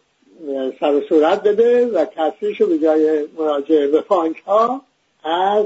سر 0.79 0.95
و 0.95 1.01
صورت 1.09 1.43
بده 1.43 1.87
و 1.87 2.05
کسریشو 2.05 2.67
به 2.67 2.79
جای 2.79 3.27
مراجعه 3.37 3.87
به 3.87 4.01
بانک 4.01 4.43
ها 4.47 4.81
از 5.23 5.65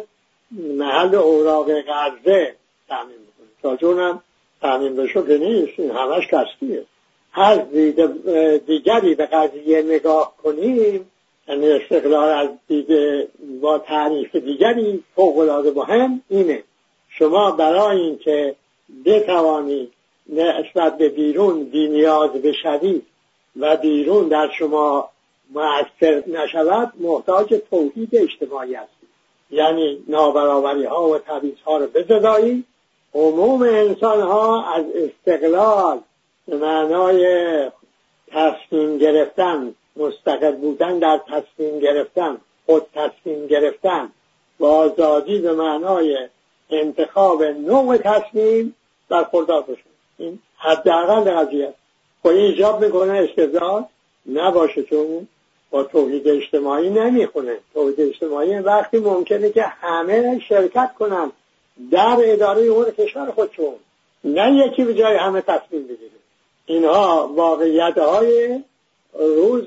محل 0.52 1.16
اوراق 1.16 1.72
قرضه 1.72 2.56
تعمین 2.88 3.18
بکنه. 3.62 3.78
تا 3.80 3.94
هم 3.98 4.22
تعمین 4.64 4.96
بشو 4.96 5.28
که 5.28 5.38
نیست 5.38 5.80
این 5.80 5.92
همش 5.92 6.28
کسریه 6.28 6.86
هر 7.32 7.56
دیگری 8.58 9.16
به 9.16 9.26
قضیه 9.26 9.82
نگاه 9.82 10.34
کنیم 10.44 11.12
یعنی 11.48 11.72
استقلال 11.72 12.30
از 12.30 12.50
دید 12.68 12.88
با 13.62 13.78
تعریف 13.78 14.36
دیگری 14.36 15.04
فوق 15.16 15.38
العاده 15.38 15.72
مهم 15.72 16.22
اینه. 16.30 16.64
شما 17.10 17.52
برای 17.52 18.02
اینکه 18.02 18.56
بتوانید 19.06 19.92
نسبت 20.30 20.98
به 20.98 21.10
بیرون 21.10 21.64
بینیاز 21.64 22.32
بشوید 22.32 23.06
و 23.60 23.78
بیرون 23.78 24.28
در 24.28 24.50
شما 24.60 25.10
مؤثر 25.54 26.24
نشود 26.28 26.94
محتاج 27.00 27.62
توحید 27.70 28.10
اجتماعی 28.16 28.74
هستید 28.76 29.10
یعنی 29.52 30.04
نابرابری 30.08 30.86
ها 30.86 31.10
و 31.10 31.18
تبعیض 31.18 31.62
ها 31.66 31.78
رو 31.78 31.88
بزدایید 31.88 32.66
عموم 33.16 33.62
انسان 33.62 34.22
ها 34.22 34.74
از 34.74 34.86
استقلال 34.96 36.00
به 36.48 36.56
معنای 36.58 37.26
تصمیم 38.28 38.98
گرفتن 38.98 39.76
مستقل 39.96 40.52
بودن 40.52 41.00
در 41.00 41.22
تصمیم 41.28 41.80
گرفتن 41.80 42.38
خود 42.66 42.86
تصمیم 42.96 43.48
گرفتن. 43.48 44.12
و 44.60 44.66
آزادی 44.66 45.40
به 45.40 45.54
معنای 45.54 46.18
انتخاب 46.70 47.44
نوع 47.44 47.98
تصمیم 47.98 48.76
برخوردار 49.10 49.62
بشن. 49.62 49.82
این 50.18 50.40
حداقل 50.58 51.32
قضیه. 51.32 51.68
است 51.68 51.78
خب 52.24 52.30
این 52.30 52.46
ایجاب 52.46 52.86
می‌کنه 52.86 53.14
استبداد؟ 53.14 53.86
نباشه 54.32 54.84
چون 54.84 55.28
با 55.72 55.84
توحید 55.84 56.28
اجتماعی 56.28 56.90
نمی‌خونه. 56.90 57.58
توحید 57.74 58.02
اجتماعی 58.02 58.60
وقتی 58.60 59.00
ممکنه 59.00 59.50
که 59.50 59.64
همه 59.64 60.40
شرکت 60.50 60.94
کنن. 61.00 61.32
در 61.92 62.18
اداره 62.24 62.62
امور 62.62 62.92
کشور 62.92 63.32
خودشون 63.32 63.76
نه 64.24 64.66
یکی 64.68 64.84
به 64.84 64.94
جای 64.94 65.16
همه 65.16 65.42
تصمیم 65.42 65.84
بگیره 65.84 66.12
اینها 66.66 67.32
واقعیت 67.36 67.98
های 67.98 68.64
روز 69.14 69.66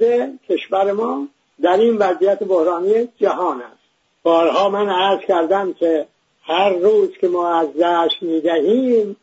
کشور 0.49 0.93
ما 0.93 1.29
در 1.63 1.77
این 1.77 1.97
وضعیت 1.97 2.43
بحرانی 2.43 3.09
جهان 3.21 3.61
است. 3.61 3.79
بارها 4.23 4.69
من 4.69 4.89
عرض 4.89 5.21
کردم 5.21 5.73
که 5.73 6.07
هر 6.43 6.71
روز 6.71 7.11
که 7.21 7.29
ما 7.29 7.55
از 7.55 7.69
دست 7.81 8.23
می‌دهیم 8.23 9.17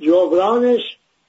جبرانش 0.00 0.80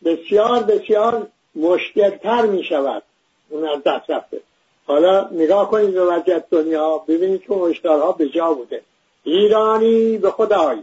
بسیار 0.05 0.63
بسیار 0.63 1.27
مشکلتر 1.55 2.45
می 2.45 2.63
شود 2.63 3.03
اون 3.49 3.67
از 3.69 3.83
دست 3.83 4.09
رفته. 4.09 4.41
حالا 4.87 5.29
نگاه 5.31 5.71
کنید 5.71 5.93
به 5.93 6.05
وضعیت 6.05 6.49
دنیا 6.49 6.97
ببینید 6.97 7.41
که 7.41 7.53
هشدارها 7.53 8.11
به 8.11 8.29
جا 8.29 8.53
بوده. 8.53 8.81
ایرانی 9.23 10.17
به 10.17 10.31
خدای. 10.31 10.77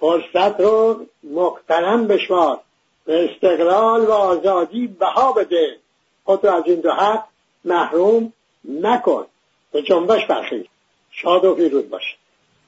فرصت 0.00 0.60
رو 0.60 1.06
مقتنم 1.34 2.06
بشمار. 2.06 2.60
به 3.04 3.30
استقلال 3.30 4.00
و 4.00 4.10
آزادی 4.10 4.86
بها 4.86 5.32
بده. 5.32 5.76
خود 6.24 6.46
رو 6.46 6.54
از 6.54 6.62
این 6.66 6.80
دو 6.80 6.90
حق 6.90 7.24
محروم 7.64 8.32
نکن. 8.64 9.26
به 9.72 9.82
جنبش 9.82 10.26
برخیز 10.26 10.64
شاد 11.10 11.44
و 11.44 11.54
پیروز 11.54 11.90
باشه 11.90 12.16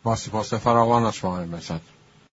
با 0.05 0.17
سپاس 0.17 0.55
فراوان 0.55 1.05
از 1.05 1.15
شما 1.15 1.39